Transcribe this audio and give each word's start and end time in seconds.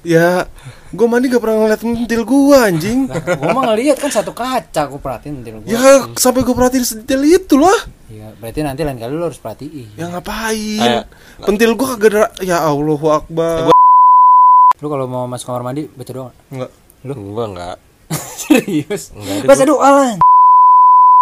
Ya, 0.00 0.48
gue 0.90 1.04
mandi 1.04 1.28
gak 1.28 1.38
pernah 1.38 1.60
ngeliat 1.60 1.82
mentil 1.82 2.24
gue 2.24 2.56
anjing. 2.56 3.04
Gua 3.06 3.52
mah 3.52 3.64
ngeliat 3.68 4.00
kan 4.00 4.08
satu 4.08 4.32
kaca 4.32 4.88
aku 4.88 4.96
perhatiin 4.96 5.44
nanti 5.44 5.52
gua. 5.52 5.60
Ya, 5.62 6.08
sampai 6.14 6.40
gue 6.40 6.50
perhatiin 6.50 6.82
sedetail 6.82 7.20
itu 7.22 7.60
lah. 7.60 7.76
Iya, 8.08 8.32
berarti 8.34 8.60
nanti 8.60 8.80
lain 8.80 8.96
kali 8.96 9.12
lu 9.12 9.22
harus 9.22 9.36
perhatiin. 9.36 9.92
Ya 9.94 10.08
ngapain? 10.08 10.80
Ayo. 10.80 11.00
Pentil 11.38 11.76
gue 11.76 11.86
kagak 11.86 12.08
ada. 12.10 12.24
Ya 12.40 12.64
Allahu 12.64 13.06
Akbar. 13.06 13.68
Lu 14.76 14.88
kalau 14.88 15.04
mau 15.04 15.28
masuk 15.28 15.46
kamar 15.46 15.62
mandi 15.62 15.84
baca 15.86 16.10
doa. 16.10 16.30
nggak? 16.48 16.48
Enggak. 16.50 16.70
Lu? 17.04 17.12
Gua 17.30 17.44
enggak. 17.46 17.76
Serius? 18.40 19.12
Enggak 19.12 19.36
ada, 19.36 19.46
Baca 19.46 19.64
doa 19.64 19.88
lah. 19.90 20.10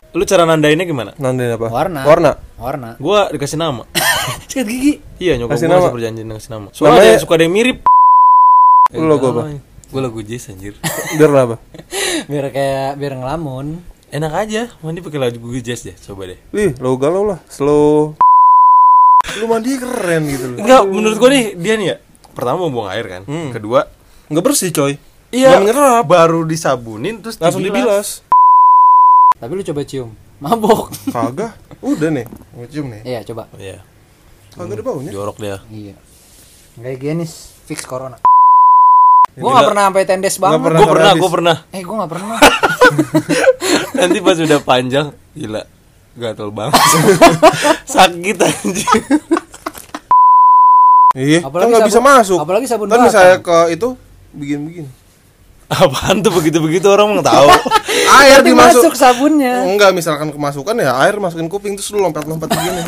Lu 0.08 0.22
cara 0.22 0.46
nandainnya 0.46 0.86
gimana? 0.86 1.10
Nandain 1.18 1.50
apa? 1.52 1.66
Warna. 1.66 2.06
Warna. 2.06 2.30
Warna. 2.54 2.90
Gua 2.96 3.26
dikasih 3.28 3.58
nama. 3.58 3.82
Sikat 4.48 4.64
gigi. 4.64 5.02
Iya, 5.18 5.34
nyokap 5.34 5.58
Kasih 5.58 5.66
gua 5.66 5.74
nama. 5.74 5.82
masih 5.82 5.94
perjanjian 5.98 6.28
kasih 6.32 6.50
nama. 6.54 6.68
Soalnya 6.70 6.94
Namanya- 7.02 7.18
suka 7.18 7.34
ada 7.34 7.42
yang 7.42 7.52
mirip. 7.52 7.78
Lu 8.88 9.04
logo 9.04 9.26
apa? 9.30 9.52
Gue 9.88 10.00
lagu 10.00 10.20
Jazz 10.20 10.48
anjir. 10.48 10.76
Biar 11.18 11.30
apa? 11.34 11.56
Biar 12.30 12.48
kayak 12.48 12.96
biar 12.96 13.12
ngelamun. 13.16 13.80
Enak 14.08 14.32
aja, 14.34 14.72
mandi 14.80 15.04
pakai 15.04 15.20
lagu 15.20 15.52
Jazz 15.60 15.84
deh, 15.84 15.92
coba 15.92 16.32
deh. 16.32 16.40
Ih, 16.56 16.72
lo 16.80 16.96
galau 16.96 17.28
lah. 17.28 17.40
Slow. 17.48 18.16
Lu 19.36 19.44
mandi 19.44 19.76
keren 19.76 20.24
gitu 20.24 20.56
loh. 20.56 20.58
Enggak, 20.64 20.82
menurut 20.88 21.16
gua 21.16 21.28
nih 21.28 21.52
dia 21.52 21.76
nih 21.76 21.86
ya. 21.92 21.96
Pertama 22.32 22.64
mau 22.64 22.72
buang 22.72 22.88
air 22.88 23.04
kan. 23.04 23.22
Hmm. 23.28 23.52
Kedua, 23.52 23.84
Nggak 24.28 24.44
bersih 24.44 24.72
coy. 24.72 24.96
iya, 25.28 25.56
Nggak 25.56 25.60
menyerap. 25.68 26.04
baru 26.04 26.40
disabunin 26.44 27.20
terus 27.20 27.36
Langsung 27.36 27.60
dibilas. 27.60 28.24
Tapi 29.36 29.52
lu 29.52 29.62
coba 29.62 29.80
cium. 29.84 30.10
Mabok. 30.40 30.88
Kagak. 31.14 31.52
Udah 31.84 32.08
nih. 32.08 32.24
Ngecium 32.56 32.88
nih. 32.88 33.02
Iya, 33.04 33.20
coba. 33.28 33.52
Iya, 33.56 33.84
Kagak 34.52 34.80
ada 34.80 34.84
baunya. 34.84 35.12
jorok 35.12 35.36
dia. 35.36 35.60
Iya. 35.68 35.96
Kayak 36.76 36.96
gini 36.96 37.24
fix 37.68 37.84
corona. 37.84 38.16
Gua 39.34 39.50
gak 39.54 39.68
pernah 39.68 39.84
sampai 39.86 40.02
tendes 40.04 40.36
banget. 40.36 40.58
pernah. 40.62 40.78
Gue 40.78 40.88
pernah, 40.88 41.12
gue 41.12 41.30
pernah. 41.30 41.56
Eh, 41.70 41.82
gua 41.82 41.94
gak 42.00 42.10
pernah. 42.10 42.38
Nanti 43.98 44.18
pas 44.18 44.36
udah 44.36 44.60
panjang, 44.60 45.06
gila. 45.32 45.62
Gatel 46.14 46.50
banget. 46.50 46.74
Sakit 47.94 48.36
anjir. 48.38 49.02
Iya. 51.14 51.40
Apalagi 51.40 51.64
kan 51.64 51.74
nggak 51.74 51.88
bisa 51.88 51.98
sabun- 51.98 52.14
masuk. 52.14 52.38
apalagi 52.38 52.66
sabun 52.66 52.86
Kan 52.86 52.92
batang. 52.94 53.06
misalnya 53.08 53.36
ke 53.40 53.58
itu 53.72 53.88
begin-begin. 54.30 54.86
Apaan 55.68 56.20
tuh 56.20 56.32
begitu-begitu 56.32 56.86
orang 56.86 57.12
mau 57.12 57.20
tahu. 57.20 57.48
Air 58.18 58.40
dimasuk. 58.40 58.82
masuk 58.82 58.94
sabunnya. 58.94 59.64
Enggak, 59.64 59.92
misalkan 59.92 60.28
kemasukan 60.28 60.74
ya 60.74 60.96
air 60.98 61.16
masukin 61.16 61.46
kuping 61.46 61.76
terus 61.76 61.92
lu 61.92 62.00
lompat-lompat 62.00 62.48
begini. 62.48 62.82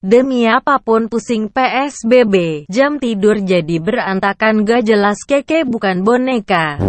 Demi 0.00 0.48
apa 0.48 0.80
pun 0.80 1.12
pusing 1.12 1.52
PSBB, 1.52 2.64
jam 2.72 2.96
tidur 2.96 3.36
jadi 3.36 3.76
berantakan 3.84 4.64
gak 4.64 4.88
jelas 4.88 5.20
keke 5.28 5.68
bukan 5.68 6.00
boneka. 6.00 6.80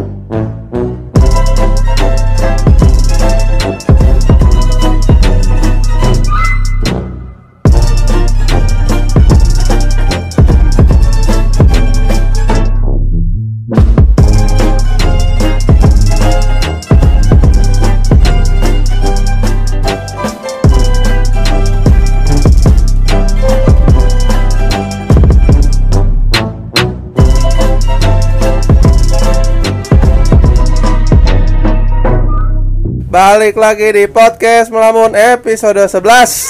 Balik 33.12 33.60
lagi 33.60 33.92
di 33.92 34.08
podcast 34.08 34.72
Melamun 34.72 35.12
episode 35.12 35.76
11 35.76 36.00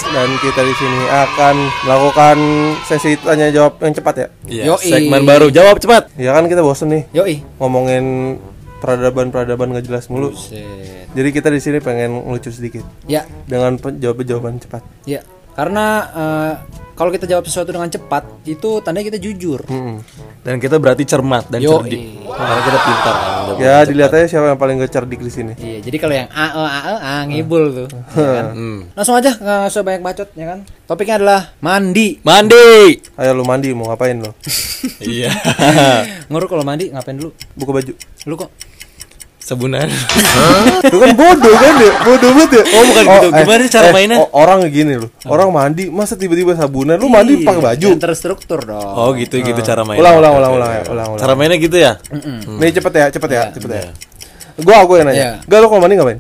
dan 0.06 0.30
kita 0.38 0.62
di 0.62 0.74
sini 0.78 1.02
akan 1.10 1.56
melakukan 1.82 2.38
sesi 2.86 3.18
tanya 3.18 3.50
jawab 3.50 3.82
yang 3.82 3.90
cepat 3.92 4.14
ya. 4.16 4.28
Iya, 4.46 4.64
Yoi. 4.70 4.86
segmen 4.86 5.26
baru 5.26 5.50
jawab 5.50 5.82
cepat. 5.82 6.14
Ya 6.16 6.38
kan 6.38 6.46
kita 6.46 6.62
bosen 6.62 6.94
nih 6.94 7.04
Yoi. 7.12 7.42
ngomongin 7.58 8.38
peradaban-peradaban 8.78 9.74
gak 9.74 9.86
jelas 9.86 10.06
mulu. 10.06 10.38
Buset. 10.38 11.10
Jadi 11.12 11.30
kita 11.32 11.50
di 11.50 11.58
sini 11.58 11.82
pengen 11.82 12.22
ngelucu 12.22 12.50
sedikit 12.50 12.86
Ya, 13.04 13.26
dengan 13.44 13.76
pe- 13.76 13.98
jawaban-jawaban 13.98 14.62
cepat. 14.62 14.86
ya. 15.04 15.26
Karena 15.52 15.86
eh, 16.12 16.54
kalau 16.92 17.10
kita 17.10 17.26
jawab 17.26 17.50
sesuatu 17.50 17.74
dengan 17.74 17.90
cepat, 17.90 18.46
itu 18.46 18.78
tandanya 18.86 19.10
kita 19.10 19.20
jujur. 19.20 19.66
Mm-mm. 19.66 20.06
Dan 20.46 20.62
kita 20.62 20.78
berarti 20.78 21.02
cermat 21.02 21.50
dan 21.50 21.58
Yoi. 21.58 21.70
cerdik. 21.74 22.02
Karena 22.30 22.62
kita 22.62 22.80
pintar 22.82 23.16
kan. 23.18 23.30
Ya 23.58 23.76
dilihat 23.86 24.12
aja 24.14 24.26
siapa 24.26 24.54
yang 24.54 24.60
paling 24.62 24.78
gak 24.82 24.94
cerdik 24.94 25.22
di 25.22 25.32
sini. 25.34 25.54
Iya, 25.58 25.78
jadi 25.86 25.98
kalau 25.98 26.14
yang 26.18 26.30
a 26.30 26.46
e 26.50 26.62
a 26.62 26.80
e 26.82 26.96
a 26.98 27.16
ngibul 27.26 27.64
tuh. 27.74 27.88
ya 28.16 28.30
kan? 28.42 28.48
Hmm. 28.62 28.80
Langsung 28.94 29.16
aja 29.18 29.32
nggak 29.34 29.70
usah 29.74 29.82
banyak 29.82 30.02
bacot 30.06 30.30
ya 30.38 30.46
kan. 30.46 30.60
Topiknya 30.86 31.16
adalah 31.18 31.42
mandi. 31.58 32.22
Mandi. 32.22 33.02
Ayo 33.18 33.32
lu 33.34 33.44
mandi 33.46 33.74
mau 33.74 33.90
ngapain 33.90 34.22
lo? 34.22 34.38
iya. 35.02 35.34
Nguruk 36.30 36.54
kalau 36.54 36.66
mandi 36.66 36.94
ngapain 36.94 37.18
dulu? 37.18 37.34
Buka 37.58 37.72
baju. 37.82 37.94
Lu 38.30 38.34
kok 38.38 38.50
Sabunan. 39.42 39.90
Lu 40.86 40.98
kan 41.02 41.12
bodoh 41.12 41.56
kan 41.58 41.74
ya? 41.76 41.92
Bodoh 42.06 42.30
banget 42.32 42.50
ya? 42.54 42.64
Oh, 42.72 42.84
bukan 42.86 43.04
gitu. 43.04 43.28
Gimana 43.34 43.62
cara 43.68 43.88
mainnya? 43.90 44.18
o- 44.22 44.32
orang 44.32 44.60
gini 44.70 44.94
loh. 44.96 45.10
Orang 45.26 45.50
mandi 45.50 45.90
masa 45.90 46.14
tiba-tiba 46.14 46.54
sabunan 46.54 46.96
lu 46.96 47.10
mandi 47.10 47.42
pakai 47.42 47.60
baju. 47.60 47.88
Yang 47.90 48.02
terstruktur 48.02 48.62
dong. 48.62 48.94
Oh, 48.94 49.12
gitu 49.12 49.42
gitu 49.42 49.60
cara 49.60 49.82
mainnya. 49.82 50.02
Ulang 50.02 50.16
ulang 50.18 50.34
ulang 50.38 50.52
ulang 50.56 50.72
ulang 50.86 51.08
ulang. 51.12 51.20
Cara 51.20 51.34
mainnya 51.34 51.58
gitu 51.58 51.74
ya? 51.74 51.98
Nih 52.48 52.70
cepet 52.72 52.94
ya, 52.94 53.06
cepet 53.10 53.30
ya, 53.30 53.44
cepet 53.50 53.70
ya. 53.70 53.82
Iya. 53.82 53.92
Gua 54.62 54.76
aku 54.86 54.94
yang 54.96 55.10
nanya. 55.10 55.18
Iya. 55.18 55.32
Gak 55.44 55.58
lu 55.58 55.68
kalau 55.68 55.82
mandi 55.82 55.96
ngapain? 55.98 56.20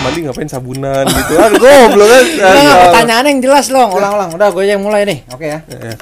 Mandi 0.00 0.18
ngapain 0.24 0.48
sabunan 0.48 1.04
gitu. 1.04 1.32
Aduh 1.36 1.58
goblok 1.58 2.08
kan. 2.08 2.24
Enggak, 2.24 2.52
enggak, 2.54 2.76
pertanyaan 2.86 3.24
yang 3.26 3.38
jelas 3.42 3.66
dong. 3.68 3.90
Ulang-ulang. 3.90 4.30
Udah, 4.32 4.48
gue 4.48 4.64
yang 4.64 4.80
mulai 4.80 5.02
nih. 5.04 5.18
Oke 5.28 5.44
ya. 5.44 5.58
Ya. 5.68 5.94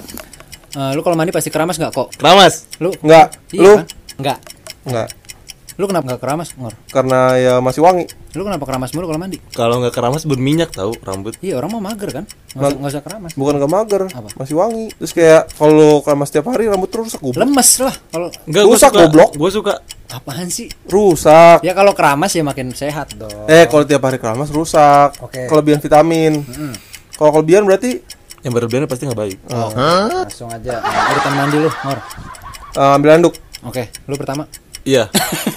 Eh, 0.69 0.91
lu 0.93 1.01
kalau 1.01 1.17
mandi 1.17 1.33
pasti 1.33 1.49
keramas 1.49 1.81
nggak 1.81 1.91
kok? 1.91 2.15
Keramas. 2.15 2.69
Lu 2.79 2.93
Enggak. 3.01 3.35
Iya 3.51 3.63
Lu 3.65 3.73
kan? 4.21 4.37
Enggak. 4.89 5.09
Lu 5.79 5.87
kenapa 5.87 6.11
nggak 6.11 6.19
keramas, 6.19 6.59
Ngor? 6.59 6.75
Karena 6.91 7.39
ya 7.39 7.53
masih 7.63 7.87
wangi. 7.87 8.11
Lu 8.35 8.43
kenapa 8.43 8.67
keramas 8.67 8.91
mulu 8.91 9.07
kalau 9.07 9.21
mandi? 9.23 9.39
Kalau 9.55 9.79
nggak 9.79 9.95
keramas 9.95 10.27
berminyak 10.27 10.75
tahu 10.75 10.91
rambut. 10.99 11.39
Iya, 11.39 11.55
orang 11.55 11.71
mau 11.71 11.79
mager 11.79 12.11
kan? 12.11 12.25
Nggak 12.51 12.67
usah, 12.67 12.79
nggak 12.83 12.91
usah 12.91 13.03
keramas. 13.07 13.33
Bukan 13.39 13.55
gak 13.57 13.71
mager, 13.71 14.03
Apa? 14.11 14.27
masih 14.35 14.59
wangi. 14.59 14.91
Terus 14.99 15.13
kayak 15.15 15.55
kalau 15.55 16.03
keramas 16.03 16.35
setiap 16.35 16.51
hari 16.51 16.67
rambut 16.67 16.91
terus 16.91 17.15
rusak 17.15 17.23
goblok. 17.23 17.47
Lemes 17.47 17.71
lah 17.79 17.95
kalau 18.11 18.27
Enggak, 18.43 18.63
gua 18.65 18.75
Rusak, 18.75 18.91
suka. 18.91 19.01
goblok. 19.07 19.31
Gua 19.39 19.51
suka. 19.55 19.75
apaan 20.09 20.49
sih? 20.51 20.67
Rusak. 20.91 21.63
Ya 21.63 21.77
kalau 21.79 21.95
keramas 21.95 22.35
ya 22.35 22.43
makin 22.43 22.75
sehat 22.75 23.15
dong. 23.15 23.47
Eh, 23.47 23.71
kalau 23.71 23.87
tiap 23.87 24.03
hari 24.03 24.19
keramas 24.19 24.51
rusak. 24.51 25.15
Oke. 25.23 25.47
Kelebihan 25.47 25.79
vitamin. 25.79 26.43
Kalau 27.15 27.31
kelebihan 27.33 27.63
berarti 27.63 28.03
Yang 28.39 28.53
berlebihan 28.55 28.83
pasti 28.87 29.07
nggak 29.07 29.21
baik. 29.21 29.39
Oh, 29.51 29.71
langsung 29.71 30.47
aja. 30.49 30.79
Nah, 30.79 31.11
urutan 31.11 31.33
mandi 31.35 31.57
lu, 31.59 31.71
Ngor. 31.71 31.99
eh, 32.75 32.95
ambil 32.95 33.11
handuk. 33.15 33.35
Oke, 33.63 33.91
lu 34.07 34.15
pertama. 34.15 34.47
Iya. 34.85 35.11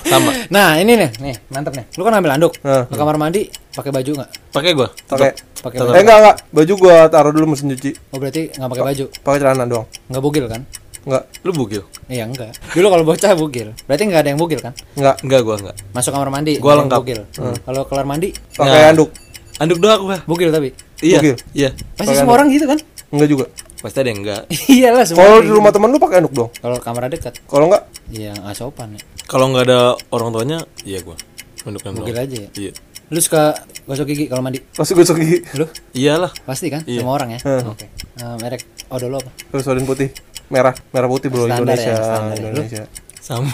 Sama. 0.06 0.32
Nah, 0.56 0.76
ini 0.78 0.98
nih, 0.98 1.10
nih, 1.20 1.36
mantep 1.50 1.74
nih. 1.74 1.86
Lu 1.96 2.04
kan 2.04 2.14
ambil 2.14 2.36
anduk. 2.36 2.54
Nah. 2.62 2.84
Ke 2.86 2.96
kamar 2.96 3.16
mandi 3.16 3.48
pakai 3.72 3.92
baju 3.92 4.12
nggak? 4.20 4.30
Pakai 4.52 4.72
gua. 4.76 4.88
Pakai. 5.08 5.32
Pakai. 5.62 5.78
Eh 5.80 6.02
enggak 6.04 6.18
enggak, 6.20 6.36
baju 6.52 6.74
gua 6.76 6.96
taruh 7.08 7.32
dulu 7.32 7.56
mesin 7.56 7.72
cuci. 7.72 7.92
Oh, 8.12 8.18
berarti 8.20 8.52
nggak 8.52 8.70
pakai 8.70 8.86
baju. 8.86 9.06
Pakai 9.22 9.38
celana 9.40 9.64
doang. 9.64 9.86
Nggak 10.10 10.22
bugil 10.22 10.46
kan? 10.52 10.62
Enggak. 11.02 11.24
Lu 11.42 11.52
bugil? 11.56 11.82
Iya, 12.12 12.24
enggak. 12.28 12.52
Dulu 12.74 12.88
kalau 12.92 13.04
bocah 13.08 13.32
bugil. 13.34 13.68
Berarti 13.88 14.04
nggak 14.06 14.22
ada 14.22 14.30
yang 14.36 14.40
bugil 14.40 14.60
kan? 14.60 14.74
Enggak. 14.94 15.16
Enggak, 15.24 15.40
gua 15.42 15.56
enggak. 15.58 15.76
Masuk 15.94 16.12
kamar 16.12 16.30
mandi. 16.30 16.54
Gua 16.60 16.74
lengkap. 16.78 17.00
Bugil. 17.02 17.20
Kalau 17.64 17.82
kelar 17.88 18.06
mandi, 18.06 18.30
Pakai 18.54 18.80
Nah. 18.80 18.88
handuk. 18.92 19.10
Anduk 19.58 19.78
doang 19.80 20.02
gua. 20.04 20.18
bugil 20.26 20.50
tapi. 20.52 20.70
Iya. 21.00 21.18
Bugil. 21.22 21.36
Iya. 21.54 21.70
Pasti 21.96 22.14
semua 22.14 22.34
orang 22.36 22.48
gitu 22.52 22.66
kan? 22.68 22.78
Enggak 23.12 23.30
juga. 23.30 23.46
Pasti 23.82 23.98
ada 23.98 24.10
yang 24.14 24.22
enggak. 24.22 24.42
Iyalah 24.70 25.04
semua. 25.10 25.26
Kalau 25.26 25.38
di 25.42 25.50
gitu. 25.50 25.58
rumah 25.58 25.72
temen 25.74 25.90
lu 25.90 25.98
pakai 25.98 26.16
handuk 26.22 26.34
dong. 26.38 26.50
Kalau 26.54 26.78
kamar 26.78 27.10
dekat, 27.10 27.34
Kalau 27.50 27.66
enggak, 27.66 27.84
iya 28.12 28.32
nggak 28.36 28.56
sopan 28.56 28.96
ya. 28.96 29.02
Kalau 29.26 29.50
nggak 29.50 29.64
ada 29.68 29.80
orang 30.12 30.30
tuanya, 30.32 30.58
iya 30.84 31.00
gua. 31.02 31.16
Anduknya 31.64 31.92
Bugil 31.94 32.16
doang. 32.16 32.26
aja 32.28 32.38
ya. 32.38 32.50
Iya. 32.58 32.72
Lu 33.12 33.20
suka 33.20 33.52
gosok 33.84 34.08
gigi 34.08 34.26
kalau 34.32 34.40
mandi? 34.40 34.64
pasti 34.72 34.92
gosok 34.96 35.20
gigi. 35.20 35.44
Lu? 35.60 35.68
Iyalah. 35.92 36.32
Pasti 36.44 36.72
kan? 36.72 36.82
Iya. 36.88 37.04
Semua 37.04 37.14
orang 37.16 37.30
ya. 37.36 37.40
Hmm. 37.44 37.72
Oke. 37.76 37.86
Eh, 37.92 38.36
merek 38.40 38.62
odol 38.88 39.20
apa? 39.20 39.30
Terus 39.52 39.64
solin 39.64 39.84
putih. 39.84 40.10
Merah, 40.52 40.76
merah 40.92 41.08
putih 41.08 41.32
bro 41.32 41.48
Standar 41.48 41.64
Indonesia. 41.64 41.92
ya, 41.92 42.04
standar 42.04 42.36
ya. 42.36 42.44
Indonesia. 42.52 42.84
Sama. 43.22 43.54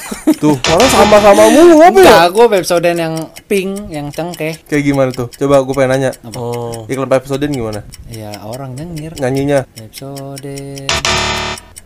Tuh, 0.40 0.54
orang 0.54 0.90
sama-sama 0.94 1.44
mulu 1.50 1.76
apa 1.82 1.98
ya? 1.98 2.04
Enggak, 2.06 2.26
gue 2.32 2.46
Pepsodent 2.48 2.98
yang 3.00 3.14
pink, 3.50 3.90
yang 3.90 4.06
cengkeh. 4.14 4.54
Kayak 4.64 4.82
gimana 4.86 5.10
tuh? 5.10 5.26
Coba 5.34 5.60
gue 5.60 5.74
pengen 5.74 5.90
nanya. 5.98 6.10
Oh. 6.38 6.86
Iklan 6.86 7.10
Pepsodent 7.10 7.50
gimana? 7.50 7.82
Ya 8.08 8.30
orang 8.46 8.78
nyengir. 8.78 9.18
Nyanyinya. 9.18 9.66
Pepsodent. 9.74 10.86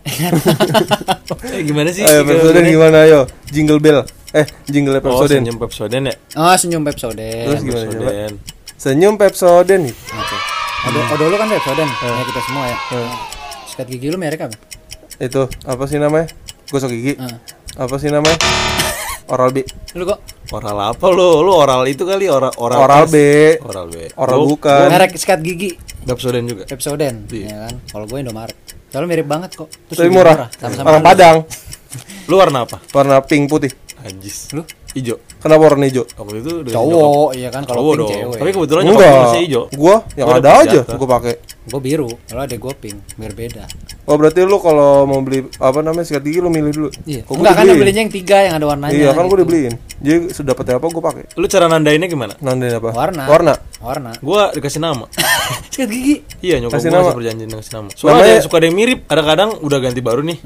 Eh 0.03 1.61
gimana 1.63 1.91
sih? 1.91 2.03
Ayo 2.03 2.23
Pepsodent 2.25 2.67
gimana 2.67 2.99
ayo? 3.03 3.21
Jingle 3.49 3.79
bell. 3.79 4.03
Eh, 4.33 4.47
jingle 4.67 4.97
Oh, 4.97 5.03
Pepsodent. 5.03 5.45
senyum 5.45 5.57
Pepsodent 5.57 6.05
ya? 6.05 6.15
Oh, 6.35 6.55
senyum 6.55 6.83
Pepsodent. 6.83 7.47
Terus 7.47 7.61
gimana 7.63 7.85
coba? 7.85 8.01
Pepsodent. 8.01 8.35
Senyum 8.75 9.15
Pepsodent. 9.15 9.85
Oke. 9.93 10.37
Odol, 10.83 11.03
odol 11.13 11.27
lu 11.29 11.37
kan 11.37 11.49
Pepsodent. 11.49 11.91
Ya 11.93 12.23
kita 12.25 12.41
semua 12.43 12.65
ya. 12.67 12.77
Sikat 13.65 13.87
gigi 13.89 14.07
lu 14.09 14.17
merek 14.17 14.43
apa? 14.43 14.57
itu 15.21 15.39
apa 15.63 15.85
sih 15.87 16.03
namanya 16.03 16.27
gosok 16.67 16.91
gigi 16.91 17.15
Heeh. 17.15 17.37
apa 17.79 17.95
sih 17.95 18.11
namanya 18.11 18.35
oral 19.31 19.55
B 19.55 19.63
Lu 19.95 20.03
kok 20.03 20.19
Oral 20.51 20.75
apa 20.91 21.07
lu? 21.09 21.47
Lu 21.47 21.53
oral 21.55 21.87
itu 21.87 22.03
kali 22.03 22.27
oral 22.27 22.51
oral 22.59 22.81
oral. 22.81 23.05
B 23.07 23.17
Oral 23.63 23.87
B. 23.87 24.11
oral 24.19 24.41
bukan 24.43 24.89
merek 24.91 25.15
sikat 25.15 25.39
gigi 25.39 25.79
Pepsodent 26.05 26.47
juga. 26.47 26.63
Pepsodent 26.67 27.19
Iya. 27.31 27.47
ya 27.47 27.57
kan. 27.69 27.75
Kalau 27.89 28.05
gue 28.07 28.19
Indomaret. 28.19 28.59
Soalnya 28.91 29.09
mirip 29.09 29.27
banget 29.27 29.51
kok. 29.55 29.69
Terus 29.89 29.99
tapi 29.99 30.11
murah 30.11 30.49
Sama-sama 30.53 30.87
orang 30.91 31.01
halus. 31.01 31.09
Padang 31.09 31.37
Lu 32.29 32.35
warna 32.37 32.59
apa? 32.65 32.79
warna 32.93 33.21
pink 33.21 33.49
putih 33.49 33.73
Anjis. 34.03 34.51
Lu 34.53 34.63
Ijo. 34.93 35.17
kenapa 35.39 35.63
warna 35.65 35.85
hijau 35.85 36.05
Waktu 36.07 36.37
itu 36.39 36.51
dari 36.63 36.71
cowok 36.71 37.29
iya 37.33 37.49
kan 37.49 37.63
kalau 37.65 37.81
Cowok 37.81 37.93
pink 37.93 37.99
dong. 37.99 38.11
cewek. 38.13 38.39
Tapi 38.39 38.51
kebetulan 38.53 38.83
enggak 38.85 38.99
gua 39.09 39.23
masih 39.23 39.41
ijo. 39.43 39.63
gua 39.73 39.95
yang 40.13 40.27
Gua 40.27 40.37
ada 40.37 40.51
aja 40.59 40.79
jatah. 40.79 40.97
gua 40.97 41.09
pakai 41.11 41.35
Gue 41.63 41.79
biru. 41.79 42.11
Kalau 42.27 42.43
ada 42.43 42.57
gue 42.59 42.73
pink, 42.75 42.99
biar 43.15 43.33
beda. 43.33 43.63
oh 44.03 44.19
berarti 44.19 44.43
lu 44.43 44.59
kalau 44.59 45.07
mau 45.07 45.23
beli 45.23 45.47
apa 45.57 45.79
namanya 45.79 46.03
sikat 46.03 46.21
gigi 46.21 46.39
lu 46.39 46.51
milih 46.51 46.75
dulu 46.75 46.89
Iya. 47.05 47.23
Kok 47.23 47.31
gua 47.31 47.39
Enggak 47.39 47.55
kan 47.55 47.63
dibeliin? 47.63 47.81
belinya 47.81 48.01
yang 48.03 48.11
tiga 48.13 48.37
yang 48.43 48.55
ada 48.57 48.67
warnanya. 48.67 48.93
iya 48.93 49.09
kan 49.09 49.23
gua 49.23 49.31
gitu. 49.31 49.43
dibeliin 49.47 49.75
jadi 49.97 50.19
sudah 50.29 50.49
dapetnya 50.51 50.75
apa 50.75 50.87
gua 50.89 51.03
pakai 51.05 51.25
Lu 51.33 51.47
cara 51.47 51.65
nandainnya 51.67 52.07
gimana? 52.07 52.35
nandain 52.37 52.75
apa 52.75 52.91
Warna. 52.91 53.23
warna 53.25 53.55
Warna. 53.79 54.11
Gua 54.19 54.51
dikasih 54.51 54.79
nama. 54.79 55.07
Sikat 55.73 55.87
gigi. 55.89 56.23
Iya 56.41 56.59
nyokap 56.59 56.77
Kasih 56.77 56.87
gua 56.87 56.95
nama. 56.95 57.03
masih 57.05 57.19
perjanjian 57.19 57.49
ngasih 57.51 57.73
nama. 57.73 57.89
Soalnya 57.91 58.03
Namanya- 58.13 58.23
ada 58.23 58.31
yang 58.33 58.45
suka 58.45 58.55
ada 58.55 58.67
yang 58.67 58.77
mirip. 58.77 58.99
Kadang-kadang 59.05 59.51
udah 59.59 59.79
ganti 59.81 60.01
baru 60.01 60.21
nih. 60.23 60.39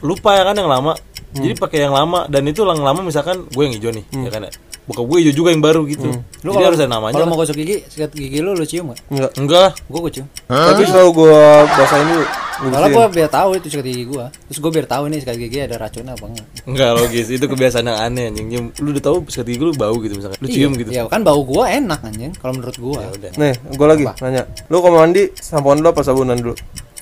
Lupa 0.00 0.30
ya 0.32 0.42
kan 0.44 0.54
yang 0.54 0.68
lama. 0.68 0.92
Jadi 1.34 1.54
pakai 1.58 1.78
yang 1.84 1.94
lama 1.94 2.30
dan 2.30 2.46
itu 2.46 2.62
yang 2.62 2.78
lama 2.78 3.00
misalkan 3.02 3.44
gue 3.50 3.62
yang 3.66 3.74
hijau 3.74 3.90
nih, 3.90 4.04
ya 4.06 4.30
kan 4.30 4.46
ya. 4.46 4.52
Bokap 4.84 5.04
gue 5.08 5.18
hijau 5.24 5.34
juga 5.42 5.48
yang 5.50 5.64
baru 5.64 5.82
gitu. 5.88 6.06
Lu 6.44 6.52
Jadi 6.52 6.54
kalau 6.54 6.68
harus 6.70 6.80
ada 6.80 6.90
namanya. 6.92 7.14
Kalau 7.16 7.26
mau 7.26 7.36
gosok 7.40 7.56
gigi, 7.56 7.82
sikat 7.88 8.12
gigi 8.12 8.38
lu 8.44 8.52
lu 8.52 8.64
cium 8.68 8.92
gak? 8.92 9.00
enggak 9.10 9.32
Enggak. 9.40 9.70
Gue 9.88 10.00
gue 10.04 10.12
cium. 10.20 10.26
tapi 10.44 10.82
selalu 10.84 11.10
gua 11.16 11.64
basahin 11.72 12.06
dulu 12.06 12.24
gua 12.54 12.70
Kalau 12.70 12.88
gue 12.92 13.04
biar 13.18 13.30
tahu 13.32 13.50
itu 13.58 13.66
sikat 13.72 13.86
gigi 13.88 14.04
gue. 14.06 14.24
Terus 14.30 14.58
gue 14.60 14.70
biar 14.76 14.86
tahu 14.86 15.02
nih 15.10 15.18
sikat 15.24 15.36
gigi 15.40 15.58
ada 15.64 15.76
racunnya 15.80 16.12
apa 16.14 16.24
enggak. 16.28 16.46
Enggak 16.68 16.90
logis, 17.00 17.26
itu 17.32 17.44
kebiasaan 17.48 17.84
yang 17.88 17.98
aneh 17.98 18.24
anjing. 18.30 18.46
Lu 18.78 18.88
udah 18.92 19.02
tahu 19.02 19.16
sikat 19.26 19.46
gigi 19.48 19.62
lu 19.64 19.72
bau 19.74 19.96
gitu 19.98 20.14
misalkan. 20.20 20.38
Lu 20.38 20.48
cium 20.52 20.72
gitu. 20.76 20.90
Iya 20.92 21.08
kan 21.08 21.24
bau 21.24 21.40
gue 21.42 21.64
enak 21.64 22.00
anjing 22.04 22.32
kalau 22.38 22.52
menurut 22.54 22.76
gue. 22.76 23.00
Ya 23.00 23.10
udah. 23.10 23.30
nih 23.40 23.54
gua 23.74 23.86
lagi 23.90 24.04
nanya 24.22 24.42
lu 24.70 24.78
kalau 24.84 25.02
mandi 25.02 25.22
sampoan 25.34 25.80
dulu 25.82 25.90
apa 25.90 26.00
sabunan 26.06 26.36
dulu 26.38 26.54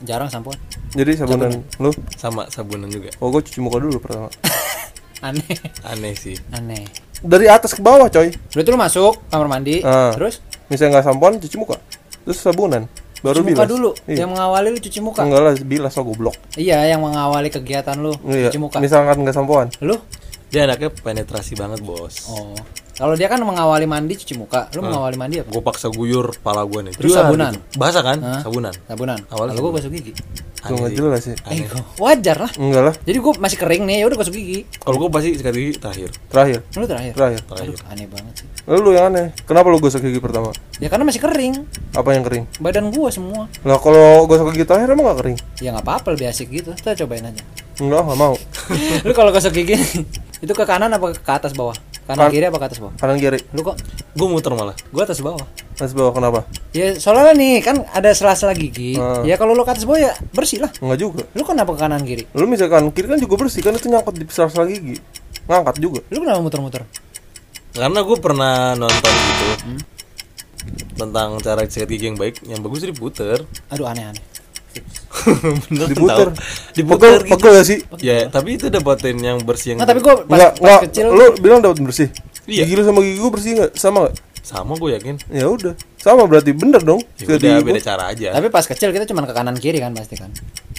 Jarang 0.02 0.28
sampo. 0.28 0.50
jadi 0.92 1.14
sabunan 1.14 1.62
lu 1.78 1.90
Sama 2.12 2.44
sabunan 2.46 2.86
juga. 2.86 3.08
oh 3.18 3.28
gua 3.28 3.38
cuci 3.38 3.58
muka 3.58 3.78
dulu 3.78 3.96
pertama 3.96 4.28
Aneh. 5.22 5.54
Aneh 5.82 6.12
sih. 6.12 6.34
Aneh. 6.50 6.82
dari 7.22 7.46
atas 7.46 7.70
ke 7.70 7.80
bawah 7.80 8.06
coy 8.06 8.34
Berarti 8.50 8.68
lu 8.68 8.76
masuk 8.76 9.14
kamar 9.28 9.46
mandi, 9.48 9.78
Ah. 9.80 10.10
terus 10.10 10.42
misalnya 10.66 10.98
nggak 10.98 11.06
sampoan 11.06 11.32
cuci 11.38 11.56
muka 11.56 11.78
terus 12.22 12.38
sabunan 12.38 12.90
baru 13.20 13.38
cuci 13.38 13.46
muka 13.46 13.62
bilas 13.62 13.70
dulu. 13.70 13.90
iya. 14.04 14.16
Yang 14.18 14.30
mengawali 14.30 14.68
lu 14.68 14.78
cuci 14.80 14.98
muka. 15.00 15.20
enggak 15.22 15.40
lah 15.40 15.52
bilas 15.56 15.92
lah 15.92 16.02
goblok 16.02 16.36
Iya, 16.54 16.78
yang 16.88 17.00
mengawali 17.00 17.48
kegiatan 17.48 17.94
lu 17.96 18.10
iya 18.26 18.50
cuci 18.50 18.58
muka. 18.58 18.76
misalkan 18.78 19.22
nggak 19.22 19.32
sampoan 19.32 19.70
Lu? 19.78 19.94
Dia 20.50 20.68
anaknya 20.68 20.92
penetrasi 20.92 21.56
banget, 21.56 21.80
Bos. 21.80 22.28
Oh. 22.28 22.52
Kalau 22.92 23.16
dia 23.16 23.24
kan 23.24 23.40
mengawali 23.40 23.84
mandi 23.84 24.14
cuci 24.14 24.34
muka, 24.34 24.68
lu 24.72 24.84
mengawali 24.84 25.16
mandi 25.16 25.40
apa? 25.40 25.48
Gue 25.48 25.60
paksa 25.60 25.88
guyur 25.88 26.36
pala 26.38 26.60
gue 26.62 26.80
nih. 26.82 26.92
Terus 26.92 27.10
Jual 27.10 27.24
sabunan? 27.24 27.52
gitu. 27.52 27.80
Bahasa 27.80 28.00
kan? 28.00 28.18
Hah? 28.20 28.40
Sabunan. 28.42 28.72
Sabunan. 28.84 29.18
Awalnya 29.26 29.52
Kalau 29.52 29.62
gue 29.62 29.72
gosok 29.74 29.92
gigi. 29.92 30.12
Itu 30.62 30.78
nggak 30.78 30.94
jelas 30.94 31.20
sih 31.20 31.34
Aneh. 31.42 31.66
Wajar 31.98 32.38
lah. 32.38 32.52
enggak 32.54 32.82
lah 32.86 32.94
Jadi 33.02 33.18
gue 33.18 33.32
masih 33.34 33.58
kering 33.58 33.82
nih, 33.82 33.96
ya 33.98 34.06
udah 34.06 34.14
gosok 34.14 34.30
gigi. 34.32 34.60
Kalau 34.78 34.94
gue 34.94 35.08
pasti 35.10 35.28
sikat 35.34 35.50
gigi 35.52 35.72
terakhir. 35.74 36.08
terakhir 36.28 36.58
Lu 36.72 36.86
terakhir. 36.86 37.12
terakhir 37.12 37.40
Terakhir. 37.42 37.74
Aduh, 37.74 37.90
aneh 37.90 38.06
banget 38.06 38.34
sih. 38.38 38.46
lalu 38.62 38.94
yang 38.94 39.10
aneh 39.10 39.34
kenapa 39.42 39.66
lu 39.66 39.82
gosok 39.82 39.98
gigi 40.00 40.22
pertama 40.22 40.54
Ya 40.78 40.86
karena 40.86 41.02
masih 41.02 41.18
kering. 41.18 41.66
apa 41.92 42.08
yang 42.10 42.22
kering 42.22 42.44
Badan 42.58 42.94
gua 42.94 43.10
semua. 43.10 43.50
Nah 43.64 43.74
kalau 43.76 44.22
gosok 44.24 44.54
gigi 44.54 44.62
terakhir 44.62 44.92
emang 44.92 45.10
gak 45.10 45.18
kering? 45.18 45.38
Ya 45.58 45.72
nggak 45.72 45.82
apa-apa 45.82 46.14
lebih 46.14 46.30
asik 46.30 46.46
gitu. 46.48 46.70
Kita 46.72 46.94
cobain 46.96 47.24
aja. 47.24 47.42
Enggak, 47.80 48.04
gak 48.04 48.18
mau 48.20 48.36
lu 49.08 49.12
kalau 49.12 49.32
gosok 49.32 49.50
gigi 49.52 49.74
itu 50.44 50.52
ke 50.52 50.62
kanan 50.62 50.92
apa 50.92 51.10
ke 51.10 51.32
atas 51.32 51.50
bawah? 51.52 51.74
Kanan 52.02 52.28
Kan- 52.28 52.32
kiri 52.34 52.44
apa 52.50 52.58
ke 52.58 52.66
atas 52.66 52.78
bawah? 52.82 52.94
Kanan 52.98 53.16
kiri 53.22 53.38
Lu 53.54 53.62
kok 53.62 53.78
Gue 54.12 54.26
muter 54.28 54.52
malah. 54.52 54.74
gua 54.90 55.02
atas 55.06 55.22
bawah. 55.22 55.46
Atas 55.78 55.94
bawah 55.96 56.12
kenapa? 56.12 56.44
Ya 56.74 56.92
soalnya 56.98 57.32
nih 57.32 57.62
kan 57.62 57.86
ada 57.94 58.10
sela-sela 58.12 58.52
gigi. 58.52 58.98
Ah. 58.98 59.22
Ya 59.22 59.38
kalau 59.38 59.54
lu 59.54 59.62
ke 59.62 59.72
atas 59.72 59.86
bawah 59.86 60.02
ya 60.02 60.12
bersih 60.34 60.60
lah. 60.60 60.70
Enggak 60.82 60.98
juga 61.00 61.22
Lu 61.32 61.42
kenapa 61.46 61.72
ke 61.72 61.80
kanan 61.80 62.02
kiri? 62.02 62.26
Lu 62.34 62.44
misalkan 62.44 62.90
kiri 62.90 63.06
kan 63.06 63.18
juga 63.22 63.34
bersih 63.40 63.62
kan 63.62 63.72
itu 63.72 63.86
nyangkut 63.88 64.14
di 64.18 64.26
sela-sela 64.28 64.66
gigi 64.66 64.98
Ngangkat 65.46 65.76
juga 65.78 66.00
Lu 66.10 66.20
kenapa 66.20 66.40
muter-muter? 66.42 66.82
Karena 67.72 68.00
gue 68.04 68.16
pernah 68.20 68.76
nonton 68.76 69.12
gitu. 69.16 69.46
Tentang 70.92 71.40
cara 71.40 71.64
sikat 71.64 71.88
gigi 71.88 72.12
yang 72.12 72.18
baik, 72.20 72.44
yang 72.44 72.60
bagus 72.60 72.84
diputer. 72.84 73.40
Aduh 73.72 73.88
aneh-aneh. 73.88 74.20
Bener 75.68 75.86
Diputer. 75.86 76.28
Pegel, 76.28 76.74
Diputer 76.74 77.12
gitu. 77.18 77.30
pegel 77.30 77.52
ya 77.52 77.62
sih? 77.62 77.78
Ya, 77.98 78.16
tapi 78.26 78.56
itu 78.56 78.66
dapetin 78.66 79.16
yang 79.16 79.38
bersih 79.40 79.72
yang 79.72 79.78
Nggak, 79.78 79.88
tapi 79.88 80.00
gua 80.00 80.14
pas, 80.16 80.24
Enggak, 80.26 80.52
pas 80.52 80.58
enggak 80.58 80.80
kecil 80.86 81.04
Lu 81.08 81.24
bilang 81.38 81.60
dapat 81.60 81.78
bersih 81.80 82.08
Iya. 82.42 82.64
Gigi 82.64 82.74
lu 82.74 82.82
sama 82.82 83.00
gigi 83.00 83.18
gua 83.18 83.30
bersih 83.30 83.50
gak? 83.56 83.70
Sama 83.74 83.98
gak? 84.04 84.16
sama 84.42 84.74
gue 84.74 84.90
yakin. 84.92 85.14
Ya 85.30 85.46
udah 85.46 85.70
Sama 85.96 86.26
berarti 86.26 86.50
bener 86.50 86.82
dong 86.82 86.98
Ya 87.16 87.30
udah 87.30 87.62
beda 87.62 87.78
gua. 87.78 87.86
cara 87.86 88.04
aja. 88.10 88.34
Tapi 88.34 88.48
pas 88.48 88.66
kecil 88.66 88.90
kita 88.90 89.06
cuma 89.06 89.22
ke 89.22 89.30
kanan 89.30 89.54
kiri 89.54 89.78
kan 89.78 89.94
pasti 89.94 90.18
kan. 90.18 90.34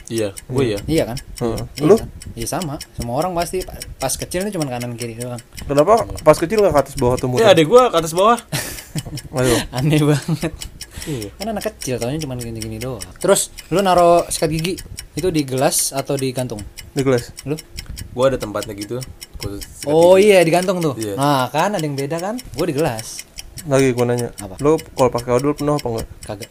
Iya, 0.06 0.36
gue 0.36 0.64
ya. 0.68 0.80
Iya 0.84 1.04
kan? 1.06 1.18
Heeh. 1.40 1.60
Iya 1.74 1.82
Lu 1.82 1.96
kan? 1.96 2.08
Iya 2.36 2.48
sama. 2.50 2.76
Semua 2.92 3.16
orang 3.18 3.32
pasti 3.34 3.64
pa- 3.64 3.80
pas 3.98 4.12
kecil 4.12 4.44
ini 4.44 4.52
cuma 4.52 4.68
kanan 4.68 4.94
kiri 4.94 5.16
doang. 5.16 5.40
kenapa 5.64 5.96
pas 6.20 6.36
kecil 6.36 6.60
gak 6.60 6.76
ke 6.76 6.80
atas 6.84 6.96
bawah 6.98 7.16
tuh 7.16 7.32
Ya 7.40 7.50
adek 7.50 7.66
gue 7.66 7.82
ke 7.82 7.96
atas 7.96 8.12
bawah. 8.12 8.36
Ayo 9.32 9.56
Aneh 9.80 10.02
banget. 10.04 10.52
Iya. 11.04 11.30
Kan 11.36 11.46
anak 11.52 11.64
kecil 11.74 11.96
taunya 12.00 12.20
cuma 12.22 12.40
gini-gini 12.40 12.80
doang. 12.80 13.04
Terus 13.20 13.52
lu 13.70 13.84
naro 13.84 14.24
sikat 14.32 14.50
gigi 14.52 14.74
itu 15.14 15.28
di 15.30 15.44
gelas 15.44 15.92
atau 15.92 16.16
di 16.16 16.32
gantung? 16.32 16.60
Di 16.96 17.04
gelas 17.04 17.36
Lu? 17.44 17.60
Gue 18.14 18.26
ada 18.30 18.40
tempatnya 18.40 18.74
gitu. 18.78 18.98
Khusus 19.40 19.64
sikat 19.64 19.92
Oh 19.92 20.16
iya 20.16 20.40
digantung 20.42 20.80
tuh. 20.80 20.96
Iya. 20.96 21.20
Nah 21.20 21.52
kan 21.52 21.76
ada 21.76 21.84
yang 21.84 22.00
beda 22.00 22.18
kan? 22.20 22.40
Gue 22.56 22.72
di 22.72 22.76
gelas. 22.76 23.28
Lagi 23.64 23.96
gua 23.96 24.12
nanya 24.12 24.28
Apa? 24.44 24.60
Lu 24.60 24.76
kalau 24.76 25.08
pakai 25.08 25.32
odol 25.40 25.56
penuh 25.56 25.80
apa 25.80 25.88
enggak? 25.88 26.08
Kagak. 26.28 26.50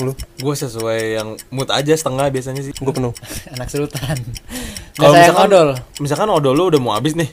Lu 0.00 0.12
Gue 0.40 0.54
sesuai 0.56 0.98
yang 1.20 1.28
mood 1.48 1.68
aja 1.72 1.92
setengah 1.96 2.28
biasanya 2.28 2.60
sih. 2.60 2.72
Gua 2.80 2.92
penuh 2.92 3.12
anak 3.56 3.68
sultan. 3.72 4.16
Kalau 4.96 5.12
misalkan 5.16 5.44
odol. 5.48 5.68
Misalkan 6.00 6.28
odol 6.28 6.52
lu 6.56 6.64
udah 6.68 6.80
mau 6.80 6.92
habis 6.96 7.16
nih. 7.16 7.28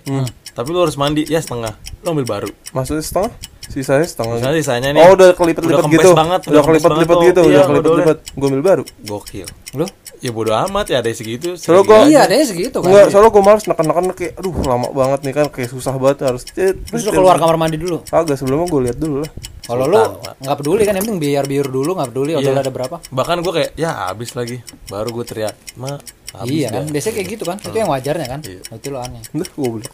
Tapi 0.55 0.67
lu 0.71 0.79
harus 0.83 0.95
mandi 0.95 1.27
ya 1.27 1.43
setengah. 1.43 1.75
Lu 2.03 2.15
ambil 2.15 2.27
baru. 2.27 2.49
Maksudnya 2.71 3.03
setengah? 3.03 3.31
Sisanya 3.67 4.03
setengah 4.03 4.39
Misalnya 4.39 4.57
sisanya 4.57 4.89
nih. 4.91 5.01
Oh 5.01 5.11
udah 5.13 5.29
kelipet-lipet 5.31 5.75
udah 5.75 5.83
kempes 5.83 5.99
gitu 5.99 6.09
banget, 6.13 6.39
Udah 6.43 6.61
kempes 6.61 6.81
kelipet-lipet 6.81 7.17
gitu. 7.21 7.41
Udah 7.41 7.51
Iya, 7.51 7.61
kelipet-lipet 7.63 8.17
Gua 8.33 8.47
ambil 8.47 8.61
baru 8.63 8.83
Gokil. 9.03 9.47
Lu? 9.75 9.85
Ya 10.17 10.31
bodo 10.33 10.49
amat 10.49 10.85
ya 10.87 10.97
ada 10.97 11.09
segitu. 11.11 11.53
Soalnya 11.53 11.83
gua- 11.83 12.01
aja. 12.01 12.09
Iya 12.09 12.19
adanya 12.25 12.45
segitu 12.45 12.77
kan. 12.81 12.89
Enggak, 12.89 13.05
soalnya 13.11 13.29
gue 13.29 13.43
males 13.43 13.63
neken-neken 13.63 14.05
kayak 14.11 14.33
aduh 14.33 14.53
lama 14.65 14.87
banget 14.89 15.19
nih 15.21 15.33
kan 15.35 15.45
kayak 15.47 15.69
susah 15.69 15.93
banget 15.95 16.17
harus 16.25 16.41
Terus 16.47 17.01
lu 17.03 17.11
keluar 17.13 17.37
kamar 17.37 17.55
mandi 17.55 17.77
dulu. 17.77 18.01
Agak 18.09 18.33
sebelumnya 18.33 18.65
gue 18.65 18.81
lihat 18.89 18.97
dulu 18.97 19.15
lah. 19.21 19.31
Kalau 19.61 19.83
lu 19.83 19.99
nggak 20.41 20.57
peduli 20.57 20.81
kan 20.87 20.95
yang 20.95 21.03
penting 21.03 21.19
biar 21.19 21.43
biar 21.43 21.67
dulu 21.67 21.91
nggak 21.93 22.09
peduli 22.09 22.31
Iya. 22.33 22.55
ada 22.55 22.71
berapa. 22.71 22.95
Bahkan 23.03 23.35
gue 23.43 23.53
kayak 23.53 23.71
ya 23.75 24.09
habis 24.09 24.31
lagi. 24.33 24.57
Baru 24.87 25.11
gue 25.11 25.25
teriak, 25.27 25.53
"Ma, 25.75 25.99
habis 26.33 26.55
iya 26.55 26.71
kan, 26.71 26.87
dah." 26.87 26.93
biasanya 26.95 27.13
kayak 27.13 27.27
gitu 27.35 27.43
kan. 27.43 27.57
Itu 27.59 27.75
yang 27.75 27.91
wajarnya 27.91 28.27
kan. 28.31 28.39
Iya. 28.41 28.61
Itu 28.73 28.87
lo 28.89 28.99
aneh. 29.03 29.21
Udah 29.35 29.47
gue 29.51 29.69
beli. 29.69 29.87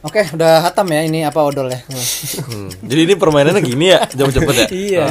Oke, 0.00 0.24
udah 0.32 0.64
hatam 0.64 0.88
ya 0.88 1.04
ini 1.04 1.28
apa 1.28 1.44
odol 1.44 1.68
ya. 1.68 1.80
Hmm. 2.48 2.72
Jadi 2.88 3.00
ini 3.04 3.14
permainannya 3.20 3.60
gini 3.60 3.92
ya, 3.92 4.08
cepet-cepet 4.08 4.54
ya. 4.56 4.66
iya. 4.72 5.04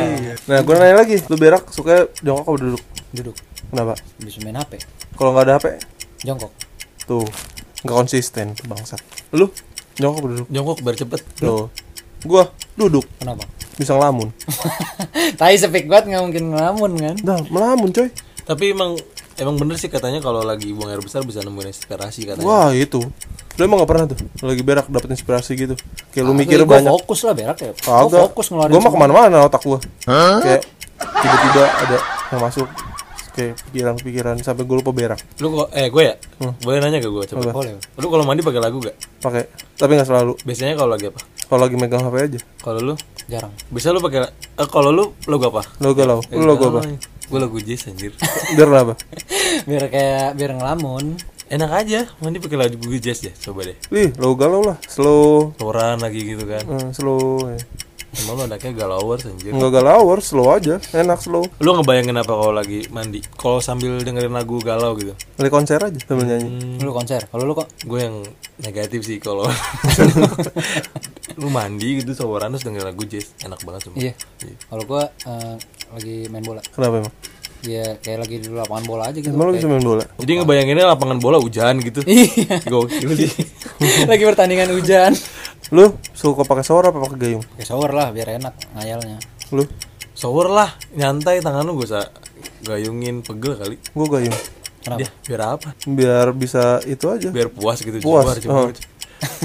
Nah 0.50 0.66
gue 0.66 0.74
nanya 0.74 1.06
lagi, 1.06 1.22
lu 1.30 1.38
berak 1.38 1.70
suka 1.70 2.10
jongkok 2.26 2.50
apa 2.50 2.58
duduk? 2.58 2.84
Duduk. 3.14 3.36
Kenapa? 3.70 3.94
Bisa 4.18 4.42
main 4.42 4.58
HP. 4.58 4.82
Kalau 5.14 5.30
nggak 5.38 5.46
ada 5.46 5.54
HP, 5.62 5.66
Jongkok. 6.26 6.52
tuh 7.06 7.22
nggak 7.86 7.96
konsisten 8.02 8.58
bangsat. 8.66 8.98
Lu 9.30 9.54
jongkok 9.94 10.26
apa 10.26 10.28
duduk? 10.34 10.48
Jongkok 10.50 10.78
biar 10.82 10.96
cepet. 10.98 11.22
Tuh, 11.38 11.70
gua 12.26 12.50
duduk 12.74 13.06
Kenapa? 13.22 13.46
bisa 13.78 13.94
ngelamun. 13.94 14.34
Tai 15.40 15.54
sepik 15.54 15.86
banget 15.86 16.18
nggak 16.18 16.24
mungkin 16.26 16.44
ngelamun 16.50 16.92
kan. 16.98 17.16
Dah 17.22 17.40
melamun 17.54 17.94
coy. 17.94 18.10
Tapi 18.42 18.74
emang 18.74 18.98
emang 19.40 19.56
bener 19.56 19.76
sih 19.76 19.88
katanya 19.88 20.20
kalau 20.20 20.44
lagi 20.44 20.70
buang 20.70 20.92
air 20.92 21.00
besar 21.00 21.24
bisa 21.24 21.40
nemuin 21.40 21.72
inspirasi 21.72 22.28
katanya. 22.28 22.46
Wah 22.46 22.70
itu. 22.72 23.00
Lu 23.56 23.62
emang 23.64 23.84
gak 23.84 23.90
pernah 23.90 24.06
tuh 24.08 24.20
lagi 24.40 24.62
berak 24.62 24.88
dapet 24.88 25.10
inspirasi 25.10 25.52
gitu. 25.56 25.76
Kayak 26.12 26.26
lu 26.28 26.34
mikir 26.36 26.60
Gua 26.64 26.78
banyak. 26.78 26.92
fokus 26.94 27.20
lah 27.24 27.34
berak 27.34 27.58
ya. 27.60 27.72
Gua 27.74 28.08
Kagak. 28.08 28.22
fokus 28.32 28.46
ngeluarin. 28.52 28.72
Gua 28.72 28.82
mah 28.84 28.92
ke 28.92 29.00
mana-mana 29.00 29.38
otak 29.44 29.62
gua. 29.64 29.80
Kayak 30.06 30.62
tiba-tiba 31.00 31.64
ada 31.66 31.98
yang 32.30 32.42
masuk 32.44 32.68
kayak 33.30 33.56
pikiran-pikiran 33.72 34.36
sampai 34.44 34.68
gue 34.68 34.78
lupa 34.84 34.92
berak. 34.92 35.20
Lu 35.40 35.48
kok 35.56 35.72
eh 35.72 35.88
gue 35.88 36.04
ya? 36.04 36.16
Boleh 36.60 36.80
nanya 36.84 37.00
ke 37.00 37.08
gue 37.08 37.24
coba. 37.24 37.40
Apa? 37.40 37.52
Boleh. 37.56 37.72
Lu 37.96 38.08
kalau 38.12 38.24
mandi 38.28 38.44
pakai 38.44 38.60
lagu 38.60 38.84
gak? 38.84 38.96
Pakai, 39.24 39.44
tapi 39.80 39.96
nggak 39.96 40.08
selalu. 40.12 40.34
Biasanya 40.44 40.76
kalau 40.76 40.92
lagi 40.92 41.08
apa? 41.08 41.20
Kalau 41.48 41.62
lagi 41.64 41.76
megang 41.80 42.04
HP 42.04 42.16
aja. 42.20 42.40
Kalau 42.60 42.80
lu 42.84 42.94
Jarang. 43.32 43.54
bisa 43.72 43.96
lu 43.96 44.04
pakai 44.04 44.28
eh, 44.28 44.68
kalau 44.68 44.92
lu 44.92 45.16
logo 45.26 45.46
apa? 45.50 45.64
Lo 45.80 45.96
galau. 45.96 46.20
Lu 46.30 46.44
logo 46.44 46.66
apa? 46.68 46.82
Gue 47.30 47.40
lagu 47.40 47.58
jazz 47.62 47.86
anjir. 47.86 48.12
Biar 48.58 48.70
apa? 48.74 48.94
biar 49.70 49.84
kayak 49.90 50.30
biar 50.34 50.52
ngelamun. 50.58 51.14
Enak 51.50 51.72
aja 51.74 52.06
mandi 52.22 52.38
pakai 52.38 52.58
lagu 52.58 52.78
jazz 52.98 53.22
ya. 53.22 53.34
Coba 53.34 53.66
deh. 53.66 53.78
Ih, 53.94 54.10
lo 54.18 54.34
galau 54.34 54.62
lah. 54.66 54.78
Slow. 54.86 55.54
Toran 55.58 56.02
lagi 56.02 56.22
gitu 56.26 56.46
kan. 56.46 56.62
Eh, 56.66 56.90
slow. 56.94 57.50
eh. 57.54 57.62
Emang 58.10 58.42
lu 58.42 58.50
anaknya 58.50 58.74
galawers 58.74 59.22
anjir. 59.30 59.54
Enggak 59.54 59.70
galauer, 59.86 60.18
slow 60.18 60.50
aja, 60.50 60.82
enak 60.98 61.22
slow. 61.22 61.46
Lu 61.62 61.78
ngebayangin 61.78 62.18
apa 62.18 62.34
kalau 62.34 62.50
lagi 62.50 62.90
mandi? 62.90 63.22
Kalau 63.38 63.62
sambil 63.62 64.02
dengerin 64.02 64.34
lagu 64.34 64.58
galau 64.66 64.98
gitu. 64.98 65.14
Beli 65.38 65.54
konser 65.54 65.78
aja 65.78 65.94
sambil 66.10 66.26
nyanyi. 66.26 66.82
Lu 66.82 66.90
konser. 66.90 67.30
Kalau 67.30 67.46
lu 67.46 67.54
kok 67.54 67.70
Gue 67.86 68.10
yang 68.10 68.26
negatif 68.66 69.06
sih 69.06 69.22
kalau 69.22 69.46
lu 71.40 71.48
mandi 71.54 72.02
gitu 72.02 72.18
sawaran 72.18 72.50
terus 72.58 72.66
dengerin 72.66 72.88
lagu 72.90 73.04
jazz, 73.06 73.30
enak 73.46 73.62
banget 73.62 73.82
semua. 73.86 74.00
Iya. 74.02 74.14
Kalau 74.66 74.84
gua 74.90 75.04
eh, 75.06 75.56
lagi 75.94 76.16
main 76.30 76.44
bola. 76.46 76.62
Kenapa 76.74 77.06
emang? 77.06 77.14
Ya 77.60 78.00
kayak 78.00 78.20
lagi 78.24 78.36
di 78.40 78.48
lapangan 78.48 78.86
bola 78.88 79.04
aja 79.12 79.20
gitu. 79.20 79.36
Emang 79.36 79.52
bisa 79.52 79.68
main 79.68 79.84
bola? 79.84 80.04
Jadi 80.16 80.32
ngebayanginnya 80.40 80.86
lapangan 80.96 81.18
bola 81.20 81.38
hujan 81.44 81.84
gitu. 81.84 82.00
Iya. 82.08 82.64
Gokil 82.64 83.10
sih. 83.20 83.32
lagi 84.12 84.24
pertandingan 84.24 84.72
hujan. 84.72 85.12
Lu 85.76 86.00
suka 86.16 86.48
pakai 86.48 86.64
shower 86.64 86.90
apa 86.90 86.98
pakai 87.04 87.18
gayung? 87.20 87.44
Pakai 87.44 87.68
shower 87.68 87.92
lah 87.92 88.16
biar 88.16 88.40
enak 88.40 88.54
ngayalnya. 88.80 89.18
Lu? 89.52 89.68
Shower 90.16 90.52
lah, 90.52 90.76
nyantai 90.96 91.40
tangan 91.40 91.64
lu 91.64 91.80
gak 91.80 91.96
usah 91.96 92.06
gayungin 92.64 93.24
pegel 93.24 93.56
kali. 93.56 93.76
Gua 93.96 94.08
gayung. 94.20 94.40
Kenapa? 94.80 95.00
Dia 95.04 95.10
biar 95.28 95.42
apa? 95.60 95.70
Biar 95.84 96.28
bisa 96.32 96.64
itu 96.88 97.06
aja. 97.12 97.30
Biar 97.32 97.52
puas 97.52 97.84
gitu 97.84 98.00
Puas, 98.00 98.40
oh. 98.48 98.72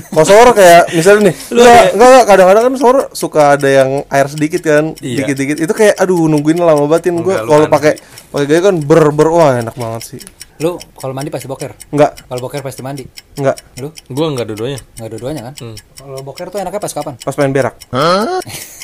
Kalau 0.07 0.23
shower 0.25 0.49
kayak 0.53 0.83
misalnya 0.91 1.21
nih, 1.29 1.35
enggak, 1.51 1.83
enggak, 1.91 2.09
enggak, 2.09 2.25
kadang-kadang 2.25 2.63
kan 2.63 2.75
shower 2.77 2.99
suka 3.11 3.43
ada 3.53 3.67
yang 3.67 3.91
air 4.07 4.27
sedikit 4.27 4.63
kan, 4.63 4.95
Iya. 4.97 5.17
dikit-dikit. 5.21 5.57
Itu 5.59 5.73
kayak 5.73 5.99
aduh 5.99 6.25
nungguin 6.25 6.57
lama 6.57 6.87
batin 6.87 7.19
gua. 7.19 7.39
Enggak, 7.39 7.43
lu 7.43 7.51
Kalau 7.51 7.67
pakai 7.69 7.93
pakai 8.31 8.47
gayung 8.47 8.65
kan 8.65 8.77
ber 8.81 9.03
ber 9.11 9.29
wah 9.29 9.51
enak 9.57 9.75
banget 9.75 10.03
sih. 10.07 10.21
Lu 10.55 10.79
kalau 10.95 11.11
mandi 11.11 11.29
pasti 11.29 11.51
boker. 11.51 11.75
Enggak, 11.91 12.15
Kalau 12.25 12.41
boker 12.41 12.63
pasti 12.63 12.79
mandi. 12.81 13.03
enggak. 13.35 13.59
Lu 13.77 13.91
Gua 14.07 14.27
enggak 14.31 14.47
dua-duanya. 14.47 14.79
nggak 14.95 15.11
dua-duanya 15.11 15.43
kan? 15.43 15.55
Hmm. 15.59 15.77
Kalau 15.93 16.21
boker 16.23 16.47
tuh 16.47 16.59
enaknya 16.61 16.79
pas 16.79 16.93
kapan? 16.95 17.15
Pas 17.19 17.35
main 17.35 17.51
berak. 17.51 17.75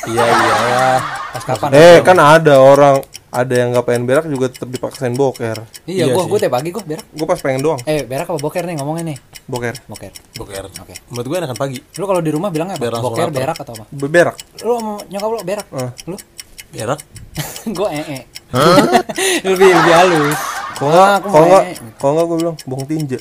Iya 0.03 0.23
iya. 0.25 0.55
Ya, 0.67 0.87
pas 1.31 1.43
kapan? 1.45 1.69
Eh, 1.71 1.97
kan 2.01 2.17
ada 2.17 2.57
orang 2.57 2.99
ada 3.31 3.53
yang 3.53 3.71
nggak 3.71 3.85
pengen 3.85 4.03
berak 4.03 4.25
juga 4.25 4.45
tetap 4.47 4.67
dipaksain 4.67 5.13
boker. 5.13 5.63
Iya, 5.85 6.03
Iya 6.03 6.05
gua 6.09 6.21
sih. 6.21 6.29
gua 6.29 6.37
tiap 6.37 6.53
pagi 6.53 6.69
gua 6.69 6.83
berak. 6.83 7.05
Gua 7.09 7.25
pas 7.25 7.39
pengen 7.39 7.61
doang 7.61 7.79
Eh, 7.85 8.03
berak 8.03 8.27
apa 8.27 8.35
boker 8.37 8.59
nih 8.61 8.75
ngomongnya 8.75 9.03
nih? 9.05 9.17
boker. 9.45 9.75
Boker. 9.85 10.11
Boker. 10.35 10.63
Oke. 10.77 10.93
Menurut 11.07 11.25
gue 11.25 11.37
enakan 11.39 11.57
pagi. 11.57 11.77
Lu 11.95 12.05
kalau 12.05 12.19
di 12.19 12.29
rumah 12.29 12.49
bilangnya 12.49 12.75
apa? 12.75 12.85
Langsung 12.85 13.07
Boker, 13.09 13.25
lapar. 13.25 13.39
berak 13.41 13.57
atau 13.57 13.73
apa? 13.73 13.83
Berak. 13.89 14.35
Lu 14.61 14.73
sama 14.75 14.91
nyokap 15.07 15.29
lu 15.29 15.39
berak? 15.41 15.67
Ah. 15.71 15.91
Lu? 16.05 16.15
Berak. 16.69 16.99
gua 17.77 17.87
ee. 17.89 18.19
lebih 19.47 19.69
lebih 19.69 19.93
halus. 19.93 20.39
Kalau 20.75 20.91
Ah, 20.91 21.21
nggak, 21.21 21.21
kalau 21.21 21.45
mau 22.01 22.09
nggak, 22.11 22.25
gue 22.25 22.37
bilang 22.37 22.55
bong 22.65 22.83
tinja. 22.85 23.19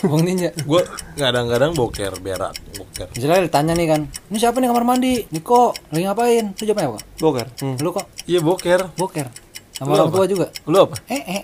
Bung 0.00 0.24
Ninja. 0.24 0.48
Gue 0.64 0.80
kadang-kadang 1.14 1.76
boker, 1.76 2.12
berak, 2.24 2.56
boker. 2.72 3.06
Misalnya 3.12 3.44
ditanya 3.44 3.72
nih 3.76 3.86
kan, 3.88 4.00
ini 4.32 4.36
siapa 4.40 4.56
nih 4.56 4.68
kamar 4.72 4.84
mandi? 4.88 5.28
Niko, 5.28 5.76
lagi 5.92 6.04
ngapain? 6.08 6.44
Lu 6.56 6.62
jawabnya 6.64 6.88
apa? 6.96 7.00
Boker. 7.20 7.46
Hmm. 7.60 7.76
Lu 7.76 7.88
kok 7.92 8.06
Iya 8.24 8.40
boker. 8.40 8.80
boker? 8.96 9.26
Sama 9.76 9.96
orang 9.96 10.12
tua 10.12 10.24
juga? 10.24 10.46
Lu 10.64 10.76
apa? 10.88 10.96
Eh, 11.08 11.20
eh. 11.20 11.42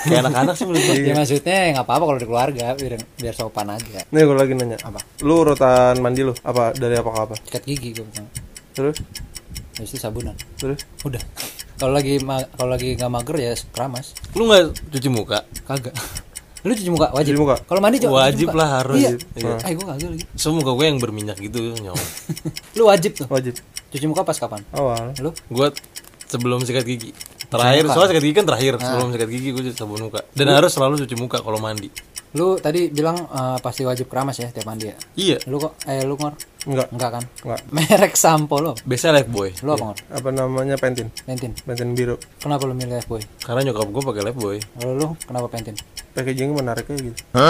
Kayak 0.00 0.32
anak-anak 0.32 0.54
sih 0.56 0.64
menurut 0.64 0.84
gue. 0.84 0.96
Ya 1.04 1.12
maksudnya 1.12 1.58
nggak 1.76 1.84
apa-apa 1.84 2.04
kalau 2.08 2.18
di 2.20 2.28
keluarga, 2.28 2.66
biar, 2.72 2.92
biar 3.20 3.34
sopan 3.36 3.68
aja. 3.68 4.00
Nih 4.08 4.22
gue 4.24 4.36
lagi 4.36 4.52
nanya. 4.56 4.80
Apa? 4.80 5.00
Lu 5.20 5.44
urutan 5.44 6.00
mandi 6.00 6.24
lu 6.24 6.32
apa 6.40 6.72
dari 6.72 6.96
apa 6.96 7.08
ke 7.12 7.20
apa? 7.20 7.34
Sikat 7.36 7.62
gigi 7.68 8.00
gue 8.00 8.04
bilang. 8.08 8.28
Terus? 8.72 8.96
Habis 9.76 9.90
itu 9.92 10.00
sabunan. 10.00 10.32
Terus? 10.56 10.88
Udah. 11.04 11.20
Kalau 11.76 11.92
lagi 11.92 12.16
kalau 12.56 12.70
lagi 12.72 12.96
nggak 12.96 13.12
mager 13.12 13.36
ya 13.40 13.52
keramas. 13.76 14.16
Lu 14.32 14.48
nggak 14.48 14.72
cuci 14.88 15.08
muka? 15.12 15.44
Kagak. 15.68 15.92
Lu 16.60 16.72
cuci 16.76 16.90
muka 16.92 17.08
wajib. 17.16 17.32
Cuci 17.32 17.40
muka. 17.40 17.56
Kalau 17.64 17.80
mandi 17.80 17.96
juga 17.96 18.28
Wajib 18.28 18.48
lah 18.52 18.68
harus. 18.80 19.00
Iya. 19.00 19.10
Iya. 19.36 19.54
Eh, 19.64 19.72
gue 19.72 19.86
kagak 19.86 20.08
lagi. 20.12 20.24
Semua 20.36 20.60
muka 20.60 20.72
gue 20.76 20.86
yang 20.92 20.98
berminyak 21.00 21.36
gitu 21.40 21.58
nyong. 21.80 22.00
Lu 22.78 22.82
wajib 22.88 23.16
tuh. 23.16 23.26
Wajib. 23.32 23.56
Cuci 23.90 24.06
muka 24.06 24.22
pas 24.22 24.36
kapan? 24.36 24.60
Awal. 24.76 25.16
Lu? 25.24 25.30
Gue 25.48 25.72
sebelum 26.28 26.60
sikat 26.62 26.84
gigi. 26.84 27.16
Terakhir, 27.50 27.88
soalnya 27.90 28.14
sikat 28.14 28.24
gigi 28.24 28.36
kan 28.36 28.46
terakhir. 28.46 28.72
Sebelum 28.76 29.08
sikat 29.16 29.28
gigi 29.32 29.48
gue 29.56 29.62
cuci 29.72 29.76
sabun 29.76 30.00
muka. 30.06 30.20
Dan 30.36 30.52
harus 30.52 30.70
selalu 30.76 31.00
cuci 31.02 31.16
muka 31.16 31.40
kalau 31.40 31.56
mandi. 31.56 31.88
Lu 32.36 32.60
tadi 32.60 32.92
bilang 32.92 33.16
eh, 33.16 33.58
pasti 33.58 33.82
wajib 33.82 34.06
keramas 34.06 34.36
ya 34.38 34.52
tiap 34.52 34.68
mandi 34.68 34.92
ya. 34.92 34.96
Iya. 35.16 35.36
Lu 35.48 35.56
kok 35.58 35.80
eh 35.88 36.04
lu 36.04 36.14
ngor? 36.20 36.36
Enggak. 36.68 36.88
Enggak 36.92 37.10
kan? 37.16 37.24
Enggak. 37.44 37.60
Merek 37.72 38.14
sampo 38.16 38.60
lo. 38.60 38.76
Biasa 38.84 39.16
life 39.16 39.30
boy. 39.32 39.48
Lu 39.64 39.72
apa? 39.72 39.96
Apa 40.12 40.28
namanya 40.28 40.76
pentin? 40.76 41.08
Pentin. 41.24 41.56
Pentin 41.56 41.96
biru. 41.96 42.20
Kenapa 42.36 42.68
lu 42.68 42.76
milih 42.76 43.00
boy? 43.08 43.20
Karena 43.40 43.64
nyokap 43.64 43.88
gue 43.88 44.02
pakai 44.04 44.22
life 44.28 44.38
boy. 44.38 44.56
Kalau 44.76 44.92
lu 44.92 45.06
kenapa 45.24 45.46
pentin? 45.48 45.74
Packagingnya 46.12 46.52
menarik 46.52 46.84
kayak 46.84 47.00
gitu. 47.00 47.20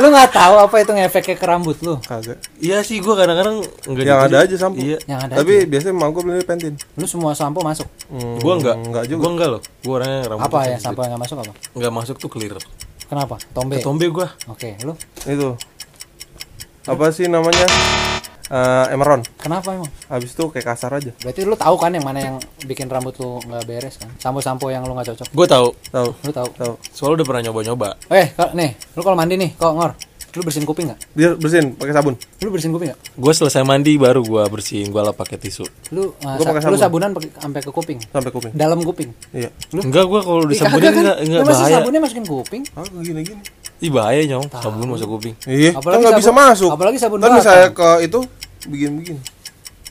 lu 0.00 0.06
nggak 0.10 0.30
tahu 0.34 0.54
apa 0.58 0.74
itu 0.82 0.92
ngefeknya 0.92 1.36
ke 1.38 1.46
rambut 1.46 1.78
lu? 1.86 1.94
Kagak. 2.02 2.42
Iya 2.58 2.82
sih 2.82 2.98
gue 2.98 3.14
kadang-kadang 3.14 3.62
enggak 3.86 4.04
Yang 4.04 4.20
ada 4.26 4.36
aja 4.42 4.54
sampo. 4.58 4.82
Iya. 4.82 4.98
Yang 5.06 5.20
ada. 5.28 5.34
Tapi 5.38 5.52
biasanya 5.70 5.94
emang 5.94 6.10
gue 6.10 6.22
beli 6.26 6.42
pentin. 6.42 6.74
Lu 6.98 7.06
semua 7.06 7.32
sampo 7.38 7.62
masuk. 7.62 7.86
Hmm, 8.10 8.42
Gue 8.42 8.54
enggak. 8.58 8.76
Enggak 8.82 9.04
juga. 9.06 9.20
Gue 9.22 9.30
enggak 9.38 9.48
loh. 9.54 9.60
Gue 9.62 9.94
orangnya 9.94 10.20
rambut 10.26 10.50
Apa 10.50 10.58
ya 10.66 10.76
sampo 10.82 11.00
yang 11.06 11.14
nggak 11.14 11.22
masuk 11.22 11.36
apa? 11.38 11.52
Enggak 11.78 11.92
masuk 11.94 12.16
tuh 12.18 12.30
clear. 12.32 12.58
Kenapa? 13.06 13.36
Tombe. 13.52 13.76
Tombe 13.84 14.06
gue. 14.08 14.26
Oke, 14.48 14.74
lu 14.82 14.96
Itu. 15.28 15.54
Apa 16.84 17.10
sih 17.10 17.26
namanya? 17.26 17.66
Eh, 18.52 18.86
emeron. 18.92 19.24
kenapa 19.38 19.72
emang? 19.72 19.88
Habis 20.06 20.36
itu 20.36 20.44
kayak 20.46 20.66
kasar 20.68 20.92
aja. 20.92 21.08
Berarti 21.16 21.40
lu 21.42 21.56
tahu 21.56 21.72
kan 21.74 21.88
yang 21.88 22.04
mana 22.04 22.20
yang 22.20 22.36
bikin 22.62 22.84
rambut 22.84 23.16
lu 23.16 23.40
nggak 23.40 23.64
beres 23.64 23.96
kan? 23.96 24.12
Sampo-sampo 24.18 24.68
yang 24.68 24.84
lu 24.84 24.92
nggak 24.92 25.08
cocok. 25.08 25.26
Gue 25.32 25.46
tahu. 25.46 25.72
Tahu. 25.88 26.08
Lu 26.20 26.30
tahu? 26.30 26.48
Tahu. 26.52 26.72
Soalnya 26.92 27.22
udah 27.22 27.26
pernah 27.26 27.42
nyoba-nyoba. 27.48 27.88
Eh, 28.12 28.28
nih, 28.52 28.70
lu 28.92 29.00
kalau 29.00 29.16
mandi 29.16 29.40
nih, 29.40 29.56
kok 29.56 29.72
ngor? 29.72 29.92
Lu 30.32 30.40
bersihin 30.40 30.64
kuping 30.64 30.88
nggak? 30.88 31.00
Dia 31.12 31.28
bersihin 31.32 31.76
pakai 31.76 31.92
sabun. 31.92 32.16
Lu 32.40 32.48
bersihin 32.48 32.72
kuping 32.72 32.88
nggak? 32.88 33.00
Gue 33.16 33.32
selesai 33.32 33.64
mandi 33.64 33.96
baru 33.96 34.20
gue 34.20 34.42
bersihin. 34.48 34.88
Gue 34.88 35.00
lap 35.00 35.12
pakai 35.12 35.36
tisu. 35.36 35.64
Lu 35.92 36.08
uh, 36.08 36.36
Gua 36.36 36.44
sa- 36.44 36.52
pakai 36.52 36.60
lu 36.60 36.76
sabun. 36.76 36.80
sabunan 37.00 37.10
pakai 37.12 37.28
sampai 37.36 37.60
ke 37.60 37.68
kuping. 37.70 37.98
Sampai 38.08 38.30
kuping. 38.32 38.52
Dalam 38.52 38.80
kuping. 38.80 39.12
Iya. 39.32 39.48
Lu? 39.72 39.80
Enggak 39.84 40.04
gue 40.08 40.20
kalau 40.20 40.44
disabunin 40.44 40.88
kagak 40.88 40.96
enggak 41.04 41.16
enggak 41.20 41.40
Lu 41.40 41.48
masih 41.48 41.56
bahaya. 41.60 41.76
sabunnya 41.80 42.00
masukin 42.00 42.24
kuping? 42.24 42.62
Ah, 42.72 42.84
gini-gini. 42.84 43.42
Ih 43.82 43.90
bahaya 43.90 44.22
nyong. 44.24 44.46
Sabun 44.54 44.86
masuk 44.88 45.08
kuping. 45.12 45.34
Iya, 45.42 45.74
Apalagi 45.74 46.00
kan 46.00 46.08
nggak 46.08 46.20
bisa 46.22 46.30
masuk. 46.32 46.70
apalagi 46.70 46.96
sabun 46.96 47.18
Kan 47.18 47.34
misalnya 47.34 47.68
ke 47.68 47.88
itu 48.02 48.18
begini-begini. 48.64 49.20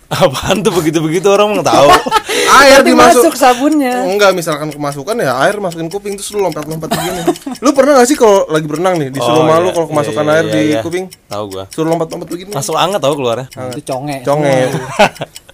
Apaan 0.07 0.59
tuh 0.59 0.71
begitu-begitu 0.71 1.23
orang 1.25 1.51
mau 1.51 1.63
tahu. 1.63 1.87
Air 2.59 2.83
dimasuk. 2.83 3.23
masuk 3.23 3.33
sabunnya. 3.33 4.03
Enggak, 4.03 4.31
misalkan 4.31 4.67
kemasukan 4.67 5.15
ya 5.17 5.39
air 5.39 5.55
masukin 5.57 5.87
kuping 5.87 6.15
terus 6.15 6.31
lu 6.31 6.43
lompat-lompat 6.43 6.87
begini. 6.89 7.21
lu 7.57 7.71
pernah 7.71 7.95
gak 7.95 8.07
sih 8.07 8.15
kalau 8.15 8.43
lagi 8.45 8.67
berenang 8.67 8.99
nih 8.99 9.07
disuruh 9.07 9.39
Oh, 9.39 9.47
malu 9.47 9.67
iya. 9.67 9.73
kalau 9.73 9.87
kemasukan 9.87 10.19
Iya, 10.21 10.33
air 10.33 10.43
iya, 10.43 10.51
di 10.51 10.61
iya. 10.67 10.79
kuping? 10.81 11.05
Tahu 11.25 11.43
gue. 11.47 11.63
Suruh 11.69 11.89
lompat-lompat 11.89 12.27
begini. 12.27 12.51
Langsung 12.51 12.75
anget 12.75 12.99
tau 12.99 13.15
keluarnya. 13.15 13.47
Itu 13.71 13.81
conge. 13.87 14.17
Conge. 14.21 14.55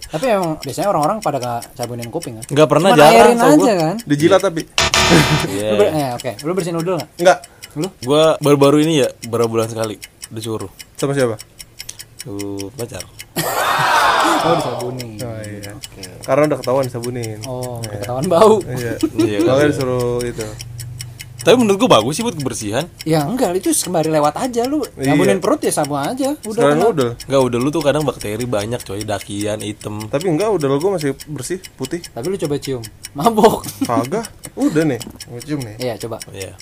Tapi 0.08 0.24
emang 0.26 0.56
biasanya 0.58 0.88
orang-orang 0.88 1.18
pada 1.20 1.36
gak 1.38 1.60
sabunin 1.74 2.08
kuping 2.08 2.34
kan? 2.34 2.44
Enggak 2.48 2.66
pernah 2.66 2.88
Cuma 2.90 2.98
jarang 2.98 3.14
airin 3.14 3.38
aja 3.38 3.72
kan? 3.76 3.94
Dijilat 4.04 4.40
tapi. 4.42 4.62
Iya. 5.48 5.68
Lu 5.70 5.74
ber- 5.76 5.92
eh, 5.92 6.10
oke, 6.12 6.30
lu 6.42 6.52
bersihin 6.52 6.76
udel 6.76 6.98
gak? 6.98 7.08
Enggak. 7.16 7.38
Lu? 7.78 7.88
Gue 8.02 8.24
baru-baru 8.42 8.82
ini 8.82 9.06
ya 9.06 9.08
berapa 9.30 9.46
bulan 9.46 9.70
sekali 9.70 9.94
disuruh. 10.28 10.68
Sama 10.98 11.14
siapa? 11.14 11.38
Tuh 12.20 12.68
pacar. 12.74 13.06
Oh, 14.38 14.54
disabunin. 14.54 15.18
Oh 15.18 15.38
iya. 15.42 15.72
Karena 16.22 16.42
udah 16.52 16.58
ketahuan 16.58 16.84
disabunin. 16.86 17.38
Oh, 17.46 17.78
ketahuan 17.82 18.26
bau. 18.26 18.58
Iya. 18.66 18.98
Iya. 19.18 19.38
Makanya 19.46 19.58
kan? 19.62 19.68
disuruh 19.70 20.20
itu. 20.22 20.46
Tapi 21.38 21.54
menurut 21.54 21.78
gue 21.80 21.90
bagus 21.90 22.12
sih 22.18 22.26
buat 22.26 22.36
kebersihan. 22.36 22.84
Ya 23.08 23.24
enggak, 23.24 23.56
itu 23.56 23.72
sembari 23.72 24.10
lewat 24.12 24.36
aja 24.36 24.66
lu. 24.68 24.82
Iya. 24.98 25.14
Sabunin 25.14 25.38
perut 25.40 25.62
ya 25.64 25.72
sabun 25.72 26.02
aja. 26.02 26.34
Udah 26.44 26.60
Sekarang 26.60 26.76
kena. 26.82 26.92
udah. 26.92 27.10
Enggak 27.24 27.42
udah 27.46 27.58
lu 27.62 27.68
tuh 27.72 27.82
kadang 27.82 28.04
bakteri 28.04 28.44
banyak 28.44 28.80
coy, 28.84 29.00
dakian, 29.06 29.58
item. 29.62 30.10
Tapi 30.10 30.24
enggak, 30.28 30.50
udah 30.52 30.66
gue 30.76 30.90
masih 30.98 31.10
bersih, 31.30 31.58
putih. 31.78 32.02
Tapi 32.04 32.26
lu 32.28 32.36
coba 32.36 32.54
cium. 32.60 32.82
Mabok. 33.16 33.64
Kagak. 33.86 34.26
Udah 34.58 34.82
nih. 34.84 35.00
Ngecium 35.30 35.60
nih. 35.62 35.74
Iya, 35.78 35.94
coba. 35.96 36.18
Iya. 36.34 36.52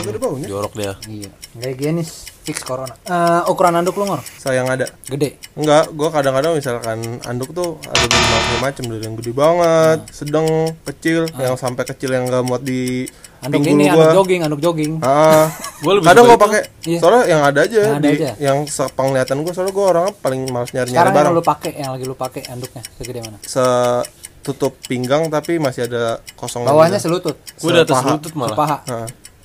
Kagak 0.00 0.10
ada 0.10 0.20
baunya. 0.20 0.46
Jorok 0.46 0.72
dia. 0.74 0.92
Iya. 1.04 1.30
Kayak 1.54 1.76
gini 1.76 2.02
fix 2.40 2.60
corona. 2.60 2.94
Eh, 3.02 3.42
ukuran 3.46 3.74
anduk 3.74 3.94
lu 3.94 4.04
ngor? 4.04 4.20
Sayang 4.34 4.66
ada. 4.66 4.88
Gede. 5.04 5.36
Enggak, 5.52 5.92
gua 5.92 6.08
kadang-kadang 6.08 6.52
misalkan 6.54 6.98
anduk 7.22 7.52
tuh 7.52 7.76
ada 7.84 8.00
berbagai 8.02 8.58
macam 8.58 8.84
dari 8.88 9.02
yang 9.02 9.14
gede 9.14 9.32
banget, 9.32 9.98
sedang, 10.08 10.46
kecil, 10.82 11.28
yang 11.36 11.54
sampai 11.54 11.84
kecil 11.84 12.10
yang 12.10 12.24
enggak 12.24 12.42
muat 12.42 12.62
di 12.62 13.04
Anduk 13.40 13.56
pinggul 13.58 13.72
ini, 13.74 13.84
gua. 13.86 13.96
anduk 14.02 14.16
jogging, 14.16 14.40
anduk 14.42 14.60
jogging. 14.60 14.92
Ah, 15.00 15.48
Gua 15.80 15.92
lebih 15.94 16.06
kadang 16.06 16.24
gua 16.24 16.34
itu. 16.34 16.42
pakai. 16.42 16.60
Iya. 16.82 16.98
Soalnya 16.98 17.22
yang 17.26 17.42
ada 17.42 17.60
aja 17.62 17.78
Yang 17.78 17.92
ada 17.94 18.00
di 18.02 18.12
aja. 18.14 18.30
yang 18.38 18.58
sepenglihatan 18.64 19.36
gua 19.38 19.52
soalnya 19.52 19.72
gua 19.72 19.86
orangnya 19.86 20.12
paling 20.18 20.40
males 20.46 20.70
nyari-nyari 20.70 20.92
Sekarang 20.92 21.08
yang 21.10 21.18
barang. 21.20 21.32
lu 21.32 21.42
pakai, 21.42 21.70
yang 21.74 21.90
lagi 21.90 22.04
lu 22.04 22.14
pakai 22.14 22.42
anduknya 22.46 22.82
segede 22.94 23.20
mana? 23.20 23.38
Setutup 23.40 24.72
pinggang 24.84 25.28
tapi 25.28 25.56
masih 25.56 25.84
ada 25.84 26.04
kosong 26.34 26.64
Bawahnya 26.64 26.96
selutut. 26.96 27.36
Gue 27.54 27.70
di 27.70 27.80
atas 27.80 27.92
Sepaha. 27.94 28.12
lutut 28.14 28.32
malah. 28.34 28.56
Paha. 28.56 28.76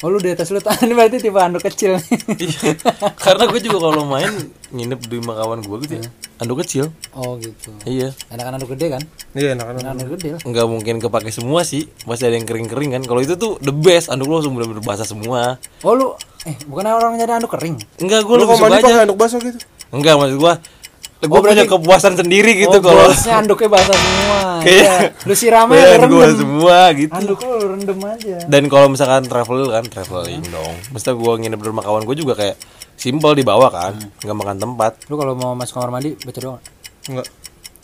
Oh 0.03 0.11
lu 0.11 0.19
di 0.19 0.27
atas 0.27 0.51
lutut. 0.51 0.75
Ini 0.83 0.91
berarti 0.91 1.17
tipe 1.17 1.39
anduk 1.39 1.63
kecil. 1.63 1.95
Iya. 2.35 2.75
Karena 3.15 3.47
gue 3.47 3.59
juga 3.59 3.87
kalau 3.87 4.03
main 4.03 4.27
nginep 4.69 4.99
di 5.07 5.15
rumah 5.23 5.39
kawan 5.39 5.63
gue 5.63 5.77
gitu 5.87 5.93
ya. 5.99 6.03
Anduk 6.35 6.59
kecil. 6.61 6.91
oh 7.15 7.39
gitu. 7.39 7.71
Iya. 7.87 8.11
Enakan 8.27 8.59
anduk 8.59 8.75
gede 8.75 8.91
kan? 8.91 9.01
Iya, 9.31 9.55
enak 9.55 9.71
Enakan 9.71 9.95
anduk 9.95 10.19
gede 10.19 10.35
lah. 10.35 10.41
Nggak 10.43 10.65
mungkin 10.67 10.95
kepake 10.99 11.31
semua 11.31 11.63
sih. 11.63 11.87
Masih 12.03 12.27
ada 12.27 12.35
yang 12.35 12.43
kering-kering 12.43 12.91
kan. 12.91 13.01
Kalau 13.07 13.23
itu 13.23 13.39
tuh 13.39 13.55
the 13.63 13.71
best. 13.71 14.11
Anduk 14.11 14.27
lo 14.27 14.43
langsung 14.43 14.51
bener-bener 14.59 14.83
basah 14.83 15.07
semua. 15.07 15.55
Oh 15.79 15.95
lu 15.95 16.11
eh 16.43 16.55
bukannya 16.67 16.91
orang 16.91 17.15
nyari 17.15 17.31
anduk 17.39 17.55
kering? 17.55 17.79
Enggak, 18.03 18.27
gue 18.27 18.35
Lu 18.35 18.43
lebih 18.43 18.55
suka 18.59 18.67
mandi 18.67 18.83
aja. 18.83 19.03
anduk 19.07 19.17
basah 19.17 19.39
gitu? 19.39 19.57
Enggak, 19.95 20.19
maksud 20.19 20.37
gue 20.37 20.53
gue 21.17 21.39
punya 21.41 21.65
kepuasan 21.65 22.13
sendiri 22.13 22.53
gitu 22.55 22.75
oh, 22.75 22.81
kalau 22.81 23.07
bosnya 23.07 23.39
anduknya 23.39 23.69
basah 23.69 23.95
semua. 23.95 24.39
Kayak- 24.65 24.83
Iya. 24.85 24.95
Lu 25.21 25.33
siramnya 25.33 25.77
gue 25.77 25.95
rendem. 25.97 26.37
semua 26.37 26.77
gitu 26.91 27.13
Anduk 27.13 27.39
lu 27.39 27.55
rendem 27.67 27.99
aja. 28.01 28.35
dan 28.45 28.63
kalau 28.65 28.87
misalkan 28.87 29.23
travel 29.23 29.59
kan 29.69 29.83
traveling 29.83 30.43
dong 30.45 30.75
mesti 30.89 31.09
gue 31.09 31.33
nginep 31.39 31.57
di 31.57 31.67
rumah 31.67 31.81
kawan 31.81 32.03
gue 32.03 32.15
juga 32.15 32.33
kayak 32.35 32.55
simple 32.93 33.31
di 33.31 33.41
bawah 33.41 33.67
kan 33.67 33.93
nggak 33.95 34.35
makan 34.35 34.57
tempat 34.57 34.93
Lu 35.05 35.15
kalau 35.15 35.33
mau 35.33 35.51
masuk 35.51 35.75
kamar 35.75 35.91
mandi 35.93 36.13
baca 36.17 36.39
doa. 36.39 36.59
Enggak. 37.05 37.27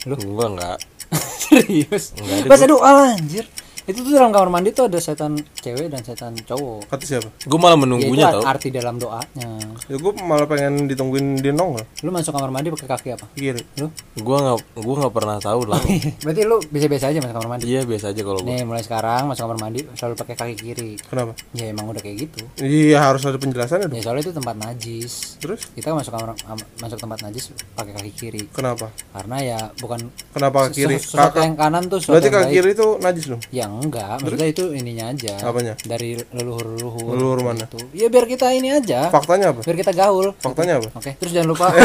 lu 0.01 0.15
gue 0.17 0.47
nggak 0.51 0.77
Serius? 1.41 2.15
Enggak 2.15 2.47
Baca 2.47 2.65
doa 2.65 2.91
anjir. 3.11 3.45
Itu 3.91 4.01
tuh 4.01 4.13
dalam 4.13 4.31
kamar 4.31 4.49
mandi 4.49 4.71
tuh 4.71 4.87
ada 4.87 4.97
setan 4.97 5.33
cewek 5.53 5.87
dan 5.87 5.99
setan 5.99 6.31
cowok. 6.37 6.87
Kata 6.87 7.03
siapa? 7.03 7.29
gue 7.37 7.57
malah 7.57 7.71
Ya, 7.71 7.75
itu 7.75 7.81
menunggunya 7.81 8.25
ar- 8.25 8.33
tau 8.33 8.43
arti 8.45 8.67
dalam 8.69 8.95
doanya. 8.95 9.47
Ya 9.83 9.95
gue 9.95 10.11
malah 10.17 10.45
pengen 10.45 10.85
ditungguin 10.85 11.25
dia 11.37 11.51
nongol. 11.51 11.83
Lu 11.99 12.09
masuk 12.09 12.31
kamar 12.31 12.49
mandi 12.49 12.71
pakai 12.71 12.87
kaki 12.89 13.09
apa? 13.11 13.25
Kiri. 13.33 13.61
Lu? 13.77 13.87
gue 14.13 14.37
nggak 14.37 14.57
gue 14.75 14.95
nggak 14.97 15.13
pernah 15.13 15.37
tahu 15.37 15.61
lah 15.65 15.81
Berarti 16.23 16.41
lu 16.43 16.57
biasa-biasa 16.61 17.05
aja 17.07 17.19
masuk 17.19 17.35
kamar 17.35 17.49
mandi. 17.49 17.63
iya 17.65 17.81
biasa 17.81 18.05
aja 18.07 18.21
kalau 18.21 18.39
gue 18.39 18.49
Nih, 18.49 18.63
mulai 18.63 18.81
sekarang 18.81 19.21
masuk 19.25 19.43
kamar 19.43 19.57
mandi 19.59 19.79
selalu 19.91 20.15
pakai 20.15 20.35
kaki 20.35 20.55
kiri. 20.57 20.91
Kenapa? 21.01 21.31
Ya 21.51 21.65
emang 21.67 21.85
udah 21.85 21.99
kayak 21.99 22.17
gitu. 22.21 22.41
Iya 22.57 23.01
harus 23.01 23.21
ada 23.23 23.35
penjelasannya 23.35 23.87
dong. 23.87 23.97
Ya 23.97 24.01
soalnya 24.01 24.23
itu 24.23 24.33
tempat 24.33 24.55
najis. 24.55 25.13
Terus? 25.37 25.61
Kita 25.69 25.91
masuk 25.91 26.11
kamar 26.11 26.37
am- 26.45 26.67
masuk 26.77 26.97
tempat 26.97 27.19
najis 27.21 27.43
pakai 27.73 27.91
kaki 27.93 28.11
kiri. 28.13 28.43
Kenapa? 28.47 28.87
Karena 29.11 29.35
ya 29.39 29.59
bukan 29.75 29.99
Kenapa 30.31 30.69
ke 30.69 30.77
kiri? 30.77 30.95
Kakak. 31.01 31.41
yang 31.41 31.55
kanan 31.55 31.83
tuh 31.85 31.99
Berarti 32.01 32.27
yang 32.27 32.35
kaki 32.37 32.51
kiri 32.53 32.69
itu 32.71 32.87
najis 32.97 33.25
dong. 33.27 33.41
Ya 33.49 33.65
enggak, 33.81 34.15
maksudnya 34.17 34.47
itu 34.47 34.63
ininya 34.71 35.05
aja. 35.09 35.33
Apanya? 35.41 35.73
Dari 35.79 36.15
leluhur-leluhur. 36.27 37.11
Leluhur 37.11 37.39
mana? 37.41 37.65
Gitu. 37.65 37.77
Ya 37.91 38.07
biar 38.07 38.25
kita 38.25 38.49
ini 38.49 38.69
aja. 38.71 39.09
Faktanya 39.09 39.51
apa? 39.51 39.61
Biar 39.61 39.75
kita 39.75 39.91
gaul. 39.91 40.31
Faktanya 40.37 40.77
apa? 40.77 40.89
Oke, 40.93 41.11
terus 41.15 41.31
jangan 41.31 41.49
lupa. 41.49 41.67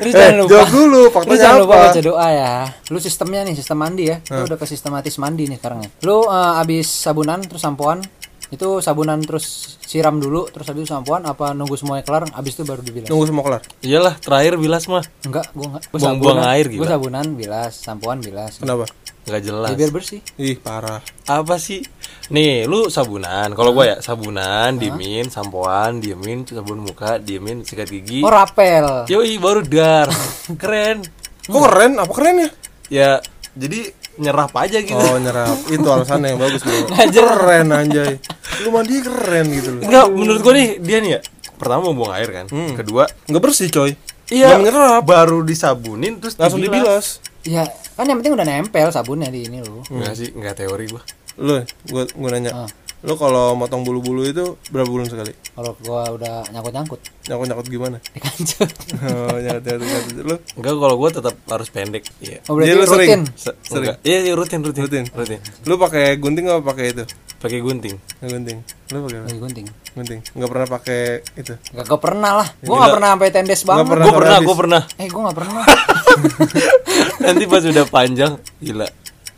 terus 0.00 0.12
jangan 0.12 0.36
lupa. 0.38 0.48
Eh, 0.48 0.54
jawab 0.54 0.70
dulu, 0.70 1.00
Terus 1.02 1.14
faktanya 1.14 1.40
jangan 1.40 1.58
lupa 1.60 1.74
apa? 1.74 1.84
baca 1.88 2.00
doa 2.02 2.26
ya. 2.30 2.52
Lu 2.88 2.98
sistemnya 2.98 3.40
nih, 3.42 3.54
sistem 3.54 3.76
mandi 3.76 4.04
ya. 4.06 4.16
Lu 4.26 4.42
udah 4.44 4.56
ke 4.56 4.66
sistematis 4.66 5.14
mandi 5.16 5.44
nih 5.46 5.58
sekarang 5.58 5.78
ya. 5.82 5.90
Lu 6.02 6.24
eh, 6.24 6.60
abis 6.60 6.86
sabunan 6.88 7.40
terus 7.40 7.60
sampoan. 7.60 8.00
Itu 8.44 8.78
sabunan 8.78 9.18
terus 9.18 9.74
siram 9.82 10.16
dulu, 10.16 10.46
terus 10.46 10.68
habis 10.68 10.84
itu 10.84 10.90
sampoan 10.90 11.24
apa 11.24 11.50
nunggu 11.50 11.74
semuanya 11.74 12.04
kelar, 12.04 12.28
abis 12.30 12.54
itu 12.54 12.62
baru 12.62 12.84
dibilas. 12.84 13.08
Nunggu 13.08 13.26
semua 13.26 13.42
kelar. 13.42 13.62
iyalah 13.80 14.14
terakhir 14.16 14.54
bilas 14.56 14.84
mah 14.86 15.02
Enggak, 15.26 15.48
gua 15.50 15.66
enggak. 15.66 15.82
Gua 15.84 15.98
Buang-buang 15.98 16.38
sabunan- 16.38 16.52
air, 16.54 16.66
Gua 16.68 16.74
gila. 16.76 16.86
sabunan 16.88 17.26
bilas, 17.34 17.72
sampoan 17.74 18.18
bilas. 18.20 18.52
Kenapa? 18.60 18.84
Nggak 19.24 19.42
jelas 19.42 19.70
Ya, 19.70 19.76
biar 19.78 19.90
bersih. 19.90 20.20
Ih 20.36 20.56
parah. 20.56 21.00
apa 21.24 21.56
sih 21.56 21.80
nih 22.26 22.64
lu 22.64 22.86
sabunan 22.86 23.48
kalau 23.50 23.72
gue 23.72 23.84
ya 23.86 23.96
sabunan 23.98 24.72
diemin 24.74 25.26
sampoan 25.26 25.96
diemin 25.96 26.44
sabun 26.44 26.78
muka 26.78 27.16
diemin 27.16 27.60
sikat 27.60 27.86
gigi 27.86 28.20
Oh, 28.20 28.28
rapel. 28.28 29.04
yoi 29.06 29.36
baru 29.36 29.60
dar 29.60 30.08
keren 30.54 31.00
Kok 31.42 31.60
keren? 31.62 31.92
Apa 31.96 32.08
keren 32.10 32.36
ya? 32.38 32.50
ya 32.86 33.10
jadi 33.52 33.92
nyerap 34.14 34.52
aja 34.54 34.78
gitu 34.78 34.94
Oh 34.94 35.16
nyerap. 35.16 35.58
Itu 35.66 35.84
alasannya 35.84 36.32
yang 36.32 36.40
bagus 36.40 36.62
bro. 36.62 36.86
Keren 37.10 37.66
anjay. 37.68 38.16
Lu 38.60 38.70
mandi 38.70 38.98
keren 38.98 39.46
gitu 39.50 39.68
loh. 39.70 39.82
enggak 39.82 40.06
menurut 40.08 40.40
gue 40.40 40.52
nih 40.54 40.68
dia 40.78 40.98
nih 40.98 41.10
ya 41.10 41.20
pertama 41.54 41.80
mau 41.84 41.94
buang 41.94 42.12
air 42.12 42.28
kan 42.28 42.46
kedua 42.50 43.04
Nggak 43.26 43.42
bersih 43.42 43.68
coy. 43.68 43.92
iya 44.26 44.56
baru 45.00 45.40
disabunin 45.40 46.16
terus 46.16 46.34
Langsung 46.34 46.58
dibilas. 46.58 47.20
Ya, 47.44 47.62
kan 47.92 48.04
yang 48.04 48.18
penting 48.18 48.32
udah 48.32 48.42
nempel 48.42 48.88
sabunnya 48.88 49.28
di 49.28 49.44
ini 49.44 49.60
lu. 49.60 49.84
enggak 49.86 50.14
sih 50.14 50.28
enggak 50.30 50.56
teori 50.56 50.86
gue 50.86 51.02
Lu, 51.36 51.60
gua, 51.86 52.06
gua 52.08 52.30
nanya. 52.30 52.50
Ah. 52.56 52.70
Lu 53.02 53.14
kalau 53.14 53.52
motong 53.52 53.82
bulu-bulu 53.82 54.24
itu 54.24 54.40
berapa 54.70 54.86
bulan 54.86 55.04
sekali? 55.04 55.28
Kalau 55.50 55.76
gua 55.78 56.08
udah 56.08 56.46
nyangkut-nyangkut 56.48 57.00
Nyakut-nyakut 57.26 57.66
gimana? 57.66 57.96
dikancut. 58.08 58.70
Oh, 59.02 59.36
nyakut-nyakut. 59.36 59.84
nyakut. 59.84 60.14
Lu? 60.24 60.36
enggak 60.54 60.74
kalau 60.74 60.96
gue 60.96 61.10
tetap 61.12 61.34
harus 61.46 61.68
pendek 61.68 62.02
iya 62.18 62.40
Oh, 62.44 62.54
berarti 62.54 62.70
Jadi 62.70 62.78
lu 62.78 62.86
sering? 62.86 63.08
rutin. 63.10 63.22
Se- 63.34 63.58
Sering. 63.62 63.96
iya 64.00 64.18
iya 64.22 64.32
rutin 64.32 64.60
rutin 64.60 64.82
Rutin? 64.82 65.04
rutin 65.10 65.40
Lu 65.64 65.74
pakai 65.76 66.16
gunting 66.16 66.46
apa 66.46 66.64
pakai 66.64 66.84
itu? 66.90 67.04
pakai 67.36 67.60
gunting 67.60 67.92
Nggak 68.16 68.30
gunting. 68.30 68.58
Lu 68.88 68.98
pakai 69.02 69.18
apa? 69.20 69.28
Gunting. 69.36 69.66
Gunting. 69.92 70.20
Nggak 70.32 70.48
pernah 70.48 70.66
pakai 70.70 71.00
itu. 71.34 71.54
Gak, 71.70 71.84
gak 71.84 72.00
pernah 72.00 72.30
lah. 72.36 72.48
Gua 72.62 72.76
gak 72.80 72.94
pernah 72.94 73.08
sampai 73.12 73.28
tendes 73.30 73.60
banget. 73.62 73.84
gue 73.84 73.92
pernah 74.16 74.38
gue 74.40 74.56
pernah 74.56 74.80
Eh, 74.96 75.08
gua 75.08 75.20
gak 75.28 75.36
pernah. 75.36 75.64
nanti 77.24 77.44
pas 77.46 77.62
udah 77.64 77.86
panjang 77.88 78.32
gila 78.60 78.88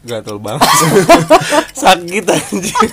gatel 0.06 0.38
banget. 0.38 0.62
Sakit 1.82 2.24
anjing 2.30 2.90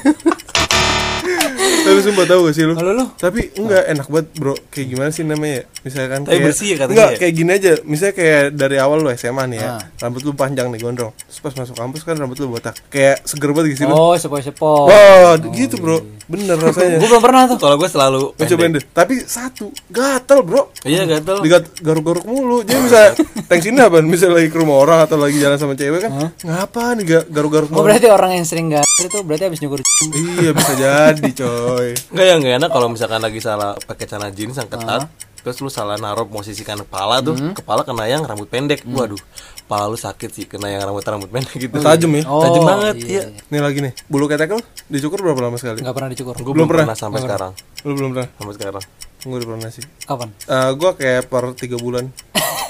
Tapi 1.84 2.00
sumpah 2.02 2.26
tahu 2.26 2.40
gak 2.44 2.54
sih 2.54 2.64
lu? 2.64 2.74
Kalau 2.74 2.92
lu? 2.94 3.06
Tapi 3.14 3.52
enggak 3.54 3.84
enak 3.88 4.08
banget 4.08 4.28
bro. 4.34 4.56
Kayak 4.68 4.88
gimana 4.90 5.10
sih 5.10 5.24
namanya? 5.24 5.62
Ya 5.62 5.64
Misalkan 5.84 6.20
Tapi 6.22 6.32
kayak 6.32 6.46
bersih 6.46 6.66
ya 6.66 6.76
katanya 6.78 6.94
Enggak 6.94 7.10
ya? 7.10 7.18
kayak 7.20 7.34
gini 7.34 7.52
aja. 7.52 7.72
Misalnya 7.84 8.14
kayak 8.14 8.42
dari 8.54 8.78
awal 8.78 8.98
lu 8.98 9.10
SMA 9.12 9.44
nih 9.46 9.58
ya 9.58 9.68
Ah. 9.70 9.80
Rambut 10.00 10.22
lu 10.22 10.32
panjang 10.32 10.68
nih 10.68 10.80
gondrong. 10.80 11.12
Terus 11.20 11.40
pas 11.40 11.54
masuk 11.54 11.76
kampus 11.76 12.02
kan 12.02 12.16
rambut 12.16 12.38
lu 12.38 12.48
botak. 12.48 12.76
Kayak 12.88 13.24
seger 13.24 13.52
banget 13.52 13.68
gitu 13.74 13.84
lu? 13.86 13.94
Oh, 13.94 14.14
sepoi-sepoi. 14.14 14.88
Wah 14.88 15.36
gitu 15.50 15.76
bro. 15.78 15.98
Bener 16.24 16.56
rasanya. 16.56 16.98
Gua 17.02 17.10
belum 17.10 17.22
pernah 17.22 17.42
tuh. 17.46 17.58
kalau 17.58 17.76
gue 17.76 17.88
selalu 17.88 18.24
Lu 18.32 18.44
cobain 18.46 18.72
deh. 18.72 18.84
Tapi 18.86 19.14
satu 19.22 19.68
Gatel 19.88 20.40
bro. 20.42 20.72
Iya 20.82 21.04
gatel. 21.06 21.42
Digat 21.42 21.68
garuk-garuk 21.78 22.24
mulu. 22.24 22.64
Jadi 22.64 22.80
bisa 22.82 23.02
Tensinya 23.50 23.86
apa? 23.86 24.00
Misalnya 24.00 24.40
lagi 24.40 24.50
ke 24.50 24.58
rumah 24.58 24.78
orang 24.78 25.00
Atau 25.02 25.16
lagi 25.16 25.38
jalan 25.38 25.56
sama 25.56 25.74
cewek 25.74 26.00
kan 26.00 26.12
Ngapa 26.40 26.96
nih 26.96 27.06
ga- 27.06 27.28
garuk-garuk 27.28 27.68
Oh, 27.68 27.76
mulu? 27.76 27.86
berarti 27.86 28.08
orang 28.08 28.32
yang 28.34 28.46
sering 28.46 28.70
gak 28.70 28.86
itu 28.96 29.20
berarti 29.20 29.44
habis 29.46 29.60
nyukur. 29.60 29.84
Iya 30.08 30.52
bisa 30.54 30.74
jadi 30.74 31.30
coy 31.34 31.73
Enggak 31.82 32.26
yang 32.26 32.40
gak 32.42 32.56
enak 32.62 32.70
kalau 32.70 32.88
misalkan 32.92 33.22
lagi 33.22 33.40
salah 33.40 33.78
pakai 33.88 34.06
celana 34.06 34.30
jeans 34.34 34.58
yang 34.58 34.70
ketat 34.70 35.10
terus 35.44 35.60
lu 35.60 35.68
salah 35.68 36.00
naruh 36.00 36.24
posisikan 36.24 36.80
kepala 36.88 37.20
tuh 37.20 37.36
kepala 37.52 37.84
kena 37.84 38.08
yang 38.08 38.24
rambut 38.24 38.48
pendek. 38.48 38.88
Waduh 38.88 39.20
kepala 39.64 39.88
lu 39.92 39.98
sakit 40.00 40.30
sih 40.32 40.46
kena 40.48 40.72
yang 40.72 40.84
rambut 40.84 41.04
rambut 41.04 41.30
pendek 41.32 41.56
gitu. 41.56 41.76
Tajam 41.84 42.12
ya? 42.16 42.24
Oh, 42.28 42.44
Tajam 42.44 42.64
banget 42.64 42.96
iya. 43.04 43.28
iya. 43.28 43.48
Nih 43.52 43.60
lagi 43.64 43.80
nih. 43.84 43.94
Bulu 44.08 44.28
ketek 44.32 44.52
lu 44.56 44.62
Dicukur 44.88 45.20
berapa 45.20 45.40
lama 45.40 45.58
sekali? 45.60 45.82
Gak 45.82 45.96
pernah 45.96 46.10
dicukur. 46.12 46.36
gue 46.36 46.44
Belum 46.44 46.56
belum 46.64 46.68
pernah? 46.70 46.94
pernah 46.94 46.98
sampai 47.00 47.20
sekarang. 47.24 47.52
Lu 47.84 47.92
belum 47.96 48.10
pernah? 48.16 48.28
sampai 48.40 48.56
sekarang 48.56 48.84
Gue 49.24 49.36
udah 49.36 49.50
pernah 49.50 49.70
sih 49.70 49.84
Kapan? 50.02 50.30
Eh, 50.44 50.72
Gue 50.74 50.92
kayak 50.94 51.22
per 51.26 51.44
3 51.50 51.64
bulan 51.78 52.06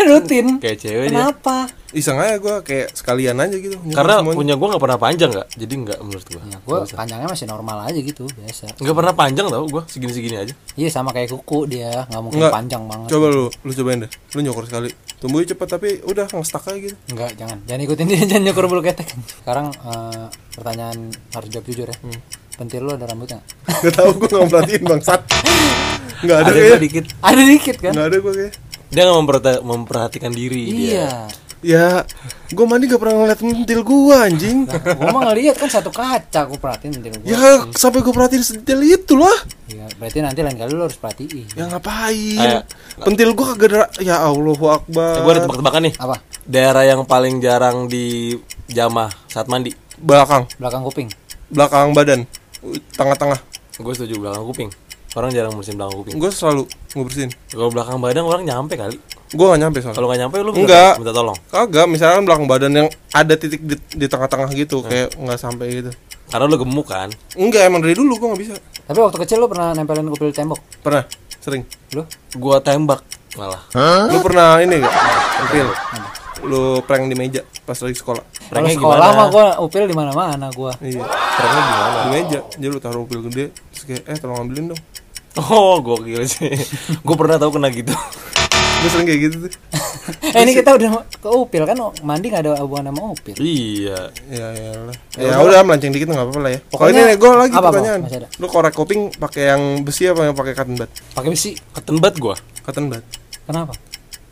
Rutin. 0.04 0.58
kayak 0.58 0.78
cewek 0.80 1.06
dia 1.08 1.16
Kenapa? 1.32 1.70
Iseng 1.92 2.18
aja 2.18 2.36
gue 2.36 2.56
kayak 2.62 2.92
sekalian 2.92 3.38
aja 3.38 3.54
gitu 3.54 3.78
karena 3.90 4.20
semuanya. 4.20 4.36
punya 4.36 4.54
gue 4.54 4.68
nggak 4.68 4.82
pernah 4.82 5.00
panjang 5.00 5.30
nggak 5.30 5.48
jadi 5.54 5.74
nggak 5.80 6.00
menurut 6.02 6.26
gue 6.26 6.42
Ya, 6.44 6.58
gua 6.60 6.78
panjangnya 6.84 7.28
masih 7.28 7.46
normal 7.46 7.78
aja 7.84 8.00
gitu, 8.02 8.26
biasa. 8.28 8.66
nggak 8.76 8.96
pernah 8.96 9.14
panjang 9.14 9.48
tau 9.48 9.64
gue 9.64 9.82
segini 9.88 10.12
segini 10.12 10.36
aja 10.36 10.54
Iya, 10.74 10.90
sama 10.90 11.10
kayak 11.10 11.30
kuku 11.32 11.70
dia, 11.70 12.04
nggak 12.04 12.20
mungkin 12.20 12.40
Enggak. 12.42 12.52
panjang 12.52 12.84
banget. 12.84 13.08
Coba 13.08 13.26
lu, 13.30 13.46
lu 13.54 13.72
cobain 13.72 14.00
deh 14.02 14.12
Lu 14.34 14.40
nyukur 14.42 14.64
sekali 14.66 14.90
Tumbuhnya 15.16 15.48
cepet 15.48 15.68
tapi 15.70 15.90
udah 16.02 16.26
ngestak 16.28 16.64
aja 16.66 16.78
gitu 16.82 16.96
Enggak, 17.08 17.30
jangan. 17.36 17.58
Jangan 17.64 17.82
ikutin 17.84 18.06
dia, 18.06 18.20
jangan 18.34 18.44
nyukur 18.44 18.66
bulu 18.66 18.82
ketek. 18.82 19.08
Sekarang 19.38 19.70
eh, 19.70 20.26
pertanyaan 20.52 20.98
harus 21.32 21.48
jawab 21.48 21.66
jujur 21.66 21.88
ya. 21.88 21.98
Pentil 22.54 22.82
lu 22.82 22.92
ada 22.92 23.06
rambutnya 23.06 23.38
nggak? 23.40 23.48
Gak 23.80 23.94
tau 23.94 24.10
gue 24.12 24.28
gak 24.28 24.44
merhatiin 24.44 24.84
bangsat 24.84 25.22
Gak 26.24 26.38
ada 26.38 26.44
ada 26.46 26.50
gue 26.50 26.62
kayaknya 26.62 26.82
dikit. 26.82 27.06
Ada 27.20 27.42
dikit 27.44 27.76
kan? 27.80 27.92
Gak 27.92 28.06
ada 28.08 28.18
gue 28.18 28.34
kayak. 28.34 28.54
Dia 28.94 29.02
nggak 29.04 29.18
memperhati- 29.20 29.64
memperhatikan 29.64 30.32
diri 30.32 30.64
dia. 30.68 30.78
Iya. 30.88 31.10
Ya 31.64 32.04
Gue 32.52 32.68
mandi 32.68 32.86
gak 32.86 33.00
pernah 33.00 33.24
ngeliat 33.24 33.40
mentil 33.40 33.82
gue 33.82 34.14
anjing. 34.14 34.68
Gua 34.70 35.10
mah 35.10 35.32
ngeliat 35.32 35.56
kan 35.58 35.66
satu 35.66 35.90
kaca, 35.90 36.46
aku 36.46 36.60
perhatiin 36.60 36.94
pentil 36.94 37.18
gua. 37.18 37.26
Ya 37.26 37.40
sampai 37.74 38.04
gue 38.04 38.14
perhatiin 38.14 38.44
sedetail 38.44 38.84
itu 38.84 39.16
lah. 39.16 39.34
Iya, 39.66 39.88
berarti 39.98 40.20
nanti 40.22 40.40
lain 40.44 40.54
kali 40.54 40.70
lu 40.70 40.86
harus 40.86 41.00
perhatiin. 41.00 41.50
Ya 41.56 41.66
ngapain? 41.66 42.38
Kayak- 42.38 42.66
Pentil 43.00 43.34
gue 43.34 43.46
kagak 43.48 43.70
ada 43.72 43.82
Ya 43.98 44.22
Allahu 44.22 44.66
Akbar. 44.70 45.24
Gue 45.24 45.32
ada 45.34 45.42
tebak-tebakan 45.42 45.82
nih. 45.84 45.96
Apa? 45.98 46.16
daerah 46.44 46.84
yang 46.84 47.08
paling 47.08 47.40
jarang 47.40 47.88
di 47.88 48.36
jamah 48.68 49.08
saat 49.26 49.48
mandi. 49.48 49.72
Belakang. 49.96 50.44
Belakang 50.60 50.84
kuping. 50.84 51.08
Belakang 51.48 51.96
badan. 51.96 52.28
Tengah-tengah. 52.94 53.40
Gue 53.74 53.94
setuju 53.96 54.20
belakang 54.20 54.46
kuping 54.46 54.70
orang 55.14 55.30
jarang 55.30 55.54
bersihin 55.54 55.78
belakang 55.78 55.96
kuping 56.02 56.16
Gue 56.18 56.32
selalu 56.34 56.64
ngebersihin 56.98 57.32
kalau 57.54 57.70
belakang 57.70 57.98
badan 58.02 58.24
orang 58.26 58.44
nyampe 58.46 58.74
kali 58.78 58.98
Gue 59.34 59.46
gak 59.50 59.62
nyampe 59.66 59.78
soalnya 59.82 59.98
kalau 59.98 60.08
nggak 60.14 60.22
nyampe 60.22 60.36
lu 60.46 60.52
minta, 60.54 60.62
Enggak. 60.62 60.94
minta 61.02 61.14
tolong 61.14 61.38
Kagak, 61.50 61.88
misalkan 61.90 62.22
belakang 62.26 62.46
badan 62.46 62.72
yang 62.74 62.88
ada 63.14 63.34
titik 63.34 63.62
di, 63.66 63.76
di 63.98 64.06
tengah-tengah 64.06 64.50
gitu, 64.54 64.86
kayak 64.86 65.18
nggak 65.18 65.40
sampai 65.42 65.66
gitu. 65.74 65.92
karena 66.30 66.46
lu 66.46 66.58
gemuk 66.62 66.86
kan 66.86 67.10
Enggak, 67.34 67.66
emang 67.66 67.82
dari 67.82 67.98
dulu 67.98 68.14
gua 68.22 68.28
nggak 68.34 68.42
bisa. 68.46 68.56
Tapi 68.86 69.00
waktu 69.02 69.18
kecil 69.26 69.38
lu 69.42 69.50
pernah 69.50 69.74
nempelin 69.74 70.06
kupil 70.10 70.30
tembok? 70.30 70.60
Pernah, 70.86 71.06
sering. 71.42 71.66
Lu? 71.98 72.06
gua 72.38 72.62
tembak 72.62 73.02
malah 73.34 73.62
Lu 74.14 74.22
pernah 74.22 74.62
ini 74.62 74.78
gak? 74.82 74.94
Upil. 75.50 75.68
Lu 76.46 76.84
prank 76.86 77.10
di 77.10 77.16
meja 77.18 77.42
pas 77.64 77.80
lagi 77.80 77.96
sekolah. 77.96 78.24
Pranknya 78.52 78.76
sekolah 78.76 79.00
gimana? 79.00 79.18
mah 79.18 79.28
gua 79.32 79.46
upil 79.64 79.84
di 79.88 79.96
mana-mana 79.96 80.52
gua. 80.52 80.76
Iya, 80.84 81.02
pranknya 81.08 81.62
gimana 81.64 81.90
di 81.96 82.10
meja. 82.12 82.40
Jadi 82.54 82.66
lu 82.68 82.80
taruh 82.84 83.08
upil 83.08 83.20
gede, 83.32 83.56
terus 83.72 83.84
kayak 83.88 84.04
eh 84.06 84.18
tolong 84.20 84.46
ambilin 84.46 84.76
dong. 84.76 84.82
Oh 85.36 85.76
gokil 85.80 86.22
sih 86.24 86.54
gue 86.96 87.16
pernah 87.16 87.38
tahu 87.38 87.58
kena 87.58 87.70
gitu 87.70 87.94
Gue 88.74 88.92
sering 88.92 89.08
kayak 89.08 89.22
gitu 89.24 89.36
tuh. 89.40 89.52
eh 90.28 90.44
ini 90.44 90.52
kita 90.52 90.76
udah 90.76 90.90
ke 91.08 91.30
upil 91.32 91.64
kan 91.64 91.80
mandi 92.04 92.28
nggak 92.28 92.44
ada 92.44 92.60
hubungan 92.60 92.92
sama 92.92 93.16
upil. 93.16 93.32
iya 93.40 94.12
Ya 94.28 94.48
ya 94.52 94.72
lah. 94.78 94.96
Ya 95.16 95.40
udah 95.40 95.64
melenceng 95.64 95.96
dikit 95.96 96.12
nggak 96.12 96.20
apa-apa 96.20 96.40
lah 96.42 96.52
ya. 96.52 96.60
Pokoknya 96.60 96.68
Pokoknya- 96.68 97.00
ini 97.00 97.08
nih, 97.08 97.16
gue 97.16 97.32
lagi 97.32 97.54
apa-apa, 97.54 97.72
pertanyaan. 97.72 98.02
ada. 98.04 98.28
Lu 98.36 98.46
korek 98.46 98.74
kuping 98.76 99.02
pakai 99.14 99.44
yang 99.48 99.62
besi 99.80 100.04
apa 100.04 100.22
yang 100.26 100.36
pakai 100.36 100.52
cotton 100.52 100.76
bud? 100.76 100.92
Pakai 101.16 101.30
besi. 101.32 101.56
ketembat 101.72 102.14
gua 102.18 102.36
Cotton 102.60 102.86
bud. 102.90 103.04
Kenapa? 103.42 103.72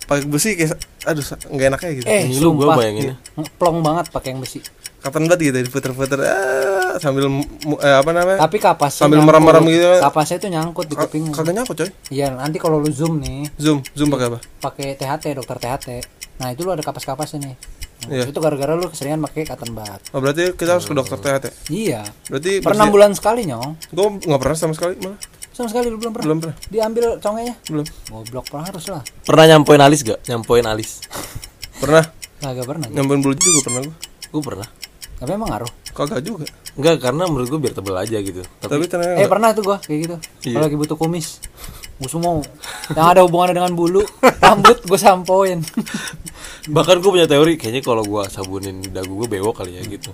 pakai 0.03 0.27
besi 0.27 0.49
kayak 0.53 0.75
aduh 1.01 1.23
nggak 1.23 1.67
enak 1.69 1.79
aja 1.81 1.93
gitu 1.93 2.05
Eh, 2.05 2.23
Lu 2.35 2.51
gua 2.51 2.75
bayanginnya. 2.75 3.15
Plong 3.55 3.79
banget 3.79 4.11
pakai 4.11 4.35
yang 4.35 4.43
besi. 4.43 4.59
kapan 4.99 5.25
banget 5.25 5.39
gitu 5.47 5.57
diputer-puter 5.63 6.19
ah, 6.19 6.80
sambil 6.97 7.29
eh, 7.77 7.95
apa 7.95 8.09
namanya 8.09 8.37
Tapi 8.41 8.57
kapasnya 8.57 9.05
Sambil 9.05 9.21
merem-merem 9.21 9.63
gitu. 9.67 9.87
Kapasnya 10.01 10.35
itu 10.37 10.47
nyangkut 10.49 10.85
di 10.85 10.95
kuping. 10.95 11.29
kagak 11.29 11.53
nyangkut 11.53 11.77
coy 11.77 11.89
Iya, 12.09 12.33
nanti 12.33 12.57
kalau 12.57 12.77
lu 12.77 12.89
zoom 12.89 13.17
nih, 13.17 13.47
zoom 13.55 13.79
zoom 13.91 14.09
pakai 14.09 14.27
apa 14.27 14.39
pakai 14.59 14.87
THT, 14.93 15.25
dokter 15.33 15.57
THT. 15.57 15.87
Nah, 16.37 16.49
itu 16.49 16.61
lu 16.61 16.71
ada 16.71 16.81
kapas-kapasnya 16.81 17.39
nih. 17.41 17.55
Nah, 18.01 18.09
Iya. 18.09 18.25
Itu 18.25 18.41
gara-gara 18.41 18.73
lu 18.73 18.87
keseringan 18.87 19.21
pakai 19.21 19.45
cotton 19.45 19.71
bud. 19.71 20.01
oh, 20.09 20.19
berarti 20.19 20.41
kita 20.51 20.73
harus 20.73 20.83
ke 20.83 20.91
dokter 20.91 21.15
THT 21.15 21.45
Iya. 21.69 22.01
berarti 22.25 22.57
Per 22.59 22.73
enam 22.73 22.89
bulan 22.89 23.13
sekali 23.13 23.45
nyong. 23.45 23.77
gue 23.87 24.05
nggak 24.25 24.41
pernah 24.41 24.57
sama 24.57 24.73
sekali 24.73 24.97
malah 24.97 25.21
Sama 25.51 25.67
sekali 25.67 25.85
lu 25.85 25.95
belum 25.95 26.09
pernah. 26.11 26.25
belum 26.25 26.37
pernah 26.41 26.55
Diambil 26.65 27.05
congenya. 27.17 27.53
belum 27.63 27.85
Goblok 28.07 28.45
pernah 28.47 28.65
harus 28.65 28.85
lah. 28.87 29.03
Pernah 29.21 29.45
nyampoin 29.47 29.77
alis 29.79 30.01
gak? 30.01 30.17
Nyampoin 30.25 30.65
alis. 30.65 30.97
pernah 31.77 32.01
Kagak 32.39 32.65
pernah. 32.65 32.87
nyampein 32.89 33.21
bulu 33.21 33.35
juga 33.35 33.59
pernah 33.63 33.81
gue 33.83 33.95
Gue 34.31 34.41
pernah. 34.41 34.67
Tapi 35.15 35.31
emang 35.31 35.49
ngaruh. 35.49 35.71
kagak 35.91 36.23
juga 36.23 36.47
Enggak, 36.79 36.95
karena 37.03 37.23
menurut 37.27 37.47
gue 37.51 37.59
biar 37.59 37.73
tebel 37.75 37.95
aja 37.99 38.17
gitu. 38.23 38.41
Tapi, 38.63 38.71
tapi 38.71 38.85
ternyata 38.87 39.19
Eh 39.19 39.27
pernah 39.27 39.49
tuh 39.51 39.63
gua 39.67 39.77
kayak 39.83 39.99
gitu. 40.07 40.15
Iya. 40.47 40.55
Kalau 40.55 40.65
lagi 40.67 40.77
butuh 40.79 40.97
kumis. 40.97 41.27
Gue 41.99 42.09
semua 42.09 42.41
yang 42.95 43.07
ada 43.13 43.21
hubungannya 43.27 43.61
dengan 43.61 43.73
bulu, 43.75 44.01
rambut 44.43 44.79
gue 44.87 44.99
sampoin. 44.99 45.61
bahkan 46.75 47.01
gue 47.01 47.11
punya 47.11 47.27
teori 47.27 47.57
kayaknya 47.57 47.81
kalau 47.81 48.05
gue 48.05 48.23
sabunin 48.29 48.81
dagu 48.93 49.13
gue 49.21 49.27
bewok 49.27 49.61
kali 49.61 49.77
ya 49.77 49.83
gitu. 49.85 50.13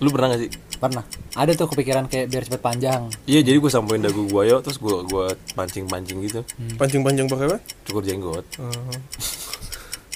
Lu 0.00 0.12
pernah 0.12 0.34
gak 0.34 0.40
sih? 0.44 0.50
pernah. 0.76 1.04
Ada 1.32 1.56
tuh 1.56 1.72
kepikiran 1.72 2.04
kayak 2.06 2.28
biar 2.28 2.42
cepet 2.44 2.60
panjang. 2.60 3.08
Iya, 3.24 3.40
jadi 3.40 3.56
gue 3.56 3.70
sampoin 3.72 4.00
dagu 4.04 4.28
gue 4.28 4.42
yo, 4.44 4.60
terus 4.60 4.76
gue 4.76 4.92
gua 5.08 5.32
pancing-pancing 5.56 6.20
gitu. 6.20 6.40
pancing-pancing 6.76 7.26
pakai 7.32 7.46
apa 7.48 7.58
Cukur 7.88 8.04
jenggot. 8.04 8.44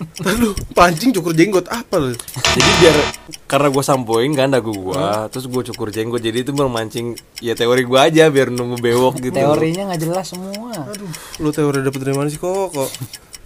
Aduh, 0.00 0.52
pancing 0.76 1.12
cukur 1.12 1.32
jenggot 1.32 1.68
apa 1.68 1.96
lu? 1.96 2.12
Jadi 2.50 2.70
biar 2.80 2.96
karena 3.44 3.68
gue 3.68 3.82
sampoin 3.82 4.30
kan 4.32 4.48
dagu 4.48 4.72
gue, 4.72 5.04
terus 5.28 5.44
gue 5.44 5.62
cukur 5.72 5.88
jenggot. 5.88 6.18
Jadi 6.18 6.42
itu 6.42 6.52
memancing 6.52 7.12
ya 7.38 7.52
teori 7.52 7.84
gue 7.84 7.98
aja 7.98 8.28
biar 8.28 8.48
nunggu 8.48 8.80
bewok 8.80 9.20
gitu. 9.20 9.36
Teorinya 9.36 9.92
nggak 9.92 10.00
jelas 10.00 10.26
semua. 10.28 10.72
Aduh, 10.86 11.10
lu 11.38 11.50
teori 11.50 11.80
dapet 11.80 12.00
dari 12.00 12.14
mana 12.14 12.28
sih 12.28 12.36
kok? 12.36 12.72
Kok? 12.72 12.90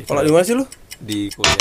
Kalau 0.05 0.23
di 0.23 0.31
mana 0.31 0.43
sih 0.43 0.55
lu? 0.55 0.64
Di 0.97 1.27
kuliah. 1.31 1.59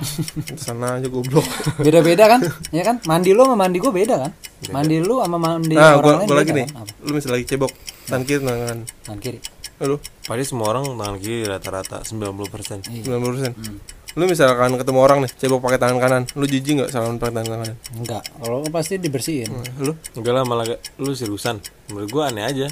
Sana 0.64 0.96
aja 0.96 1.06
goblok. 1.06 1.44
Beda-beda 1.78 2.24
kan? 2.26 2.40
Ya 2.76 2.82
kan? 2.82 2.98
Mandi 3.04 3.30
lu 3.30 3.42
sama 3.42 3.56
mandi 3.58 3.78
gue 3.78 3.92
beda 3.92 4.14
kan? 4.16 4.32
Mandi 4.70 4.96
lu 4.98 5.20
sama 5.20 5.36
mandi 5.36 5.74
Nah, 5.76 5.98
orang 5.98 6.02
gua, 6.02 6.12
lain 6.16 6.26
gua 6.26 6.26
beda 6.26 6.40
lagi 6.40 6.50
nih. 6.52 6.66
kan? 6.66 6.80
Apa? 6.80 6.92
Lu 7.04 7.10
misalnya 7.12 7.34
lagi 7.36 7.46
cebok, 7.46 7.72
tangan 8.06 8.22
kiri 8.24 8.38
tangan 8.40 8.58
kanan. 8.60 8.78
Tangan 9.04 9.18
kiri. 9.20 9.38
Lu 9.80 9.96
Pasti 10.28 10.44
semua 10.44 10.76
orang 10.76 10.84
tangan 10.84 11.16
kiri 11.16 11.48
rata-rata 11.48 12.04
90%. 12.04 12.84
90%. 12.84 14.18
Lu 14.18 14.26
misalkan 14.26 14.74
ketemu 14.74 14.98
orang 15.00 15.18
nih, 15.22 15.30
cebok 15.38 15.62
pakai 15.62 15.78
tangan 15.78 15.98
kanan, 16.02 16.22
lu 16.34 16.42
jijik 16.42 16.82
nggak 16.82 16.90
salah 16.90 17.14
pakai 17.16 17.40
tangan 17.40 17.62
kanan? 17.62 17.76
Enggak. 17.94 18.22
Kalau 18.26 18.60
pasti 18.68 18.98
dibersihin. 18.98 19.48
Lu 19.80 19.94
Enggak 20.18 20.32
lah 20.34 20.44
malah 20.44 20.66
lu 20.98 21.14
seriusan. 21.14 21.62
Menurut 21.94 22.10
gue 22.10 22.22
aneh 22.26 22.44
aja. 22.44 22.66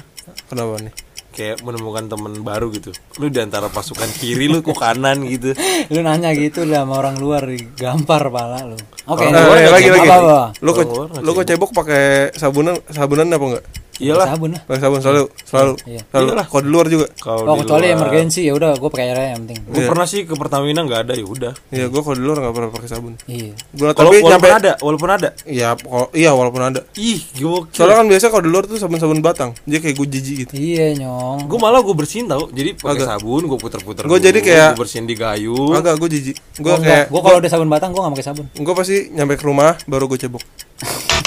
kenapa 0.51 0.77
nih? 0.83 0.93
Kayak 1.33 1.63
menemukan 1.63 2.05
temen 2.11 2.33
baru 2.43 2.69
gitu. 2.75 2.91
Lu 3.17 3.31
di 3.31 3.39
antara 3.39 3.71
pasukan 3.71 4.11
kiri 4.19 4.51
lu 4.51 4.59
kok 4.59 4.77
kanan 4.77 5.23
gitu. 5.25 5.55
lu 5.95 5.99
nanya 6.03 6.35
gitu 6.35 6.67
lah 6.67 6.83
sama 6.85 6.93
orang 6.99 7.15
luar 7.17 7.47
gampar 7.73 8.27
pala 8.29 8.69
lu. 8.69 8.77
Oke. 9.07 9.25
Eh, 9.25 9.31
luar 9.31 9.57
eh, 9.57 9.61
nggak 9.63 9.73
lagi 9.73 9.89
lagi. 9.95 10.09
Apa, 10.11 10.17
apa? 10.19 10.41
Lu 10.61 10.69
nggak 10.75 11.23
lu 11.23 11.29
kok 11.33 11.45
cebok 11.47 11.71
pakai 11.71 12.35
sabunan 12.35 12.75
sabunan 12.91 13.31
apa 13.31 13.45
enggak? 13.47 13.65
Iyalah. 13.99 14.27
Sabun 14.31 14.49
lah. 14.51 14.61
Pakai 14.63 14.81
sabun 14.81 14.99
selalu, 14.99 15.23
selalu. 15.43 15.73
Iya. 15.85 16.01
Selalu. 16.07 16.27
Kalau 16.41 16.63
di 16.63 16.69
luar 16.69 16.85
juga. 16.87 17.05
Kalau 17.13 17.41
Oh 17.45 17.55
kecuali 17.55 17.85
luar- 17.85 17.97
emergensi 17.99 18.41
ya 18.41 18.53
udah 18.53 18.71
gue 18.73 18.89
pakai 18.89 19.05
airnya 19.05 19.27
yang 19.29 19.41
penting. 19.43 19.59
Gue 19.65 19.81
pernah 19.85 20.05
sih 20.05 20.23
ke 20.23 20.33
Pertamina 20.33 20.81
nggak 20.81 21.01
ada 21.03 21.13
ya 21.13 21.25
udah. 21.25 21.53
Iya, 21.69 21.85
gua 21.87 22.01
kalau 22.01 22.15
di 22.15 22.23
luar 22.23 22.37
nggak 22.39 22.53
pernah 22.53 22.69
pakai 22.71 22.87
sabun. 22.87 23.13
Iya. 23.25 23.51
Gua 23.71 23.91
Kalau 23.91 24.09
tapi 24.09 24.17
walaupun 24.17 24.31
nyampe 24.31 24.47
ada, 24.49 24.71
walaupun 24.79 25.09
ada. 25.09 25.29
Iya, 25.43 25.69
iya 26.13 26.31
walaupun 26.31 26.61
ada. 26.61 26.79
Ih, 26.95 27.19
gokil. 27.35 27.75
Soalnya 27.75 27.95
kan 27.97 28.07
biasa 28.07 28.25
kalau 28.27 28.43
di 28.43 28.49
luar 28.49 28.63
tuh 28.63 28.77
sabun-sabun 28.77 29.19
batang. 29.19 29.51
Dia 29.63 29.77
kayak 29.77 29.95
gue 29.95 30.07
jijik 30.09 30.35
gitu. 30.39 30.51
Iya 30.53 30.95
nyong. 30.97 31.45
Gue 31.45 31.59
malah 31.59 31.79
gue 31.79 31.91
bersihin 31.91 32.25
tau. 32.25 32.47
Jadi 32.49 32.73
pakai 32.73 33.03
sabun, 33.05 33.45
gue 33.45 33.57
puter-puter. 33.57 34.03
Gua 34.03 34.15
dulu, 34.15 34.23
jadi 34.23 34.39
kayak- 34.39 34.73
gua 34.73 34.81
bersihin 34.81 35.03
di 35.03 35.13
gayung. 35.13 35.73
Agak 35.73 35.95
gue 35.97 36.09
jijik. 36.09 36.35
Gue 36.55 36.63
Gua 36.65 36.79
kayak 36.79 37.05
gue 37.07 37.21
kalau 37.21 37.37
udah 37.37 37.49
sabun 37.49 37.67
batang 37.67 37.89
gue 37.89 37.99
gak 37.99 38.13
pakai 38.13 38.25
sabun. 38.25 38.45
gue 38.49 38.73
pasti 38.73 38.95
nyampe 39.09 39.35
ke 39.35 39.43
rumah 39.43 39.75
baru 39.85 40.07
gue 40.07 40.17
cebok. 40.17 40.43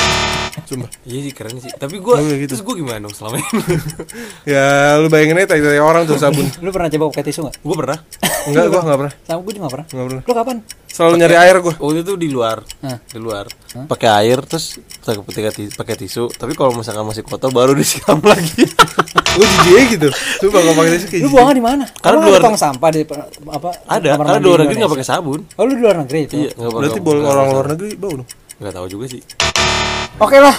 Sumpah. 0.63 0.89
Iya 1.03 1.21
sih 1.21 1.33
keren 1.33 1.57
sih. 1.57 1.71
Tapi 1.71 1.97
gue, 1.97 2.05
Gua 2.05 2.19
kayak 2.19 2.41
gitu. 2.41 2.51
terus 2.51 2.63
gue 2.63 2.75
gimana 2.79 2.99
dong 3.01 3.13
selama 3.13 3.37
ini? 3.37 3.49
Ya 4.53 4.65
lu 4.99 5.07
bayangin 5.07 5.39
aja 5.39 5.55
dari 5.55 5.79
orang 5.79 6.03
tuh 6.05 6.17
sabun. 6.17 6.47
Lu 6.59 6.71
pernah 6.71 6.89
coba 6.89 7.05
pakai 7.11 7.25
tisu 7.25 7.41
gak? 7.45 7.55
gue 7.59 7.77
pernah. 7.77 7.99
Enggak, 8.49 8.65
gua 8.69 8.81
enggak 8.83 8.99
pernah. 8.99 9.15
Sama 9.23 9.39
gue 9.41 9.53
juga 9.53 9.63
gak 9.63 9.73
pernah. 9.73 9.87
Enggak 9.87 10.07
pernah. 10.09 10.23
Lu 10.23 10.33
kapan? 10.35 10.57
Selalu 10.93 11.15
nyari 11.17 11.37
air 11.39 11.57
gua. 11.59 11.75
Waktu 11.75 11.99
itu 12.01 12.13
di 12.17 12.29
luar, 12.29 12.59
Hah? 12.83 12.99
di 13.01 13.17
luar, 13.17 13.47
pakai 13.87 14.09
air 14.19 14.39
terus 14.43 14.77
pakai 15.73 15.95
tisu. 15.95 16.29
Tapi 16.29 16.53
kalau 16.53 16.75
misalkan 16.75 17.07
masih 17.07 17.23
kotor 17.23 17.49
baru 17.49 17.73
disiram 17.73 18.19
lagi. 18.29 18.67
Gue 19.33 19.47
jijik 19.47 19.73
aja 19.73 19.83
gitu. 19.89 20.09
Coba 20.43 20.59
kalau 20.59 20.75
pakai 20.75 20.91
tisu 20.93 21.07
kayak 21.07 21.13
Lu 21.15 21.23
jijik. 21.23 21.33
buangnya 21.33 21.55
di 21.55 21.65
mana? 21.65 21.85
Karena 21.97 22.19
di 22.19 22.29
luar- 22.29 22.43
tong 22.43 22.59
sampah 22.59 22.91
di 22.91 23.01
apa? 23.47 23.71
ada, 23.89 24.09
karena 24.17 24.37
di 24.37 24.45
luar 24.45 24.59
negeri 24.67 24.77
nggak 24.83 24.93
pakai 24.93 25.07
sabun. 25.07 25.41
Oh 25.55 25.65
lu 25.65 25.73
di 25.73 25.83
luar 25.83 25.97
negeri 25.99 26.19
itu? 26.27 26.35
Iya, 26.37 26.51
nggak 26.53 26.69
pakai. 26.69 26.81
Berarti 26.83 27.01
bol 27.01 27.19
orang 27.23 27.47
luar 27.49 27.67
negeri 27.73 27.91
bau 27.95 28.13
dong. 28.19 28.29
Nggak 28.59 28.73
tahu 28.75 28.87
juga 28.91 29.05
sih. 29.09 29.23
Oke 30.21 30.39
lah. 30.41 30.57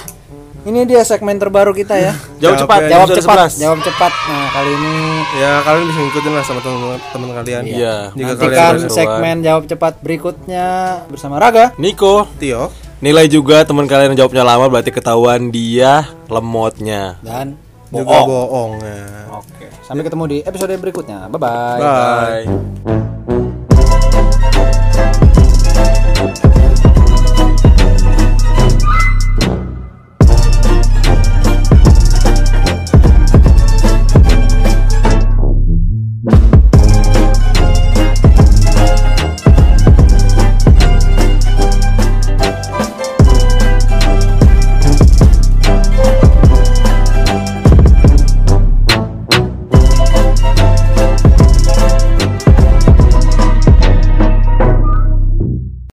Ini 0.63 0.87
dia 0.87 1.03
segmen 1.03 1.35
terbaru 1.35 1.75
kita 1.75 1.99
ya. 1.99 2.15
Jawab 2.41 2.63
cepat, 2.63 2.79
Jawab 2.87 3.07
cepat. 3.11 3.51
11. 3.51 3.63
Jawab 3.67 3.79
cepat. 3.83 4.11
Nah 4.31 4.47
kali 4.55 4.71
ini 4.71 4.95
Ya 5.35 5.51
kalian 5.59 5.83
bisa 5.91 5.99
ngikutin 6.07 6.31
lah 6.31 6.43
sama 6.47 6.59
teman-teman 6.63 7.29
kalian. 7.43 7.63
Iya. 7.67 7.95
Jika 8.15 8.31
nantikan 8.39 8.73
segmen 8.87 9.35
jawab 9.43 9.63
cepat 9.67 9.93
berikutnya 9.99 10.67
bersama 11.11 11.35
Raga. 11.35 11.75
Niko, 11.75 12.31
Tio, 12.39 12.71
nilai 13.03 13.27
juga 13.27 13.67
teman 13.67 13.89
kalian 13.89 14.15
yang 14.15 14.23
jawabnya 14.23 14.43
lama 14.47 14.71
berarti 14.71 14.95
ketahuan 14.95 15.51
dia 15.51 16.07
lemotnya. 16.31 17.19
dan 17.25 17.59
juga 17.91 18.23
bohong. 18.23 18.27
bohong 18.29 18.71
ya. 18.79 19.03
Oke. 19.35 19.65
Sampai 19.83 20.07
ketemu 20.07 20.23
di 20.31 20.37
episode 20.47 20.73
berikutnya. 20.79 21.27
Bye. 21.27 21.41
Bye. 21.43 22.47
Bye. 22.47 23.03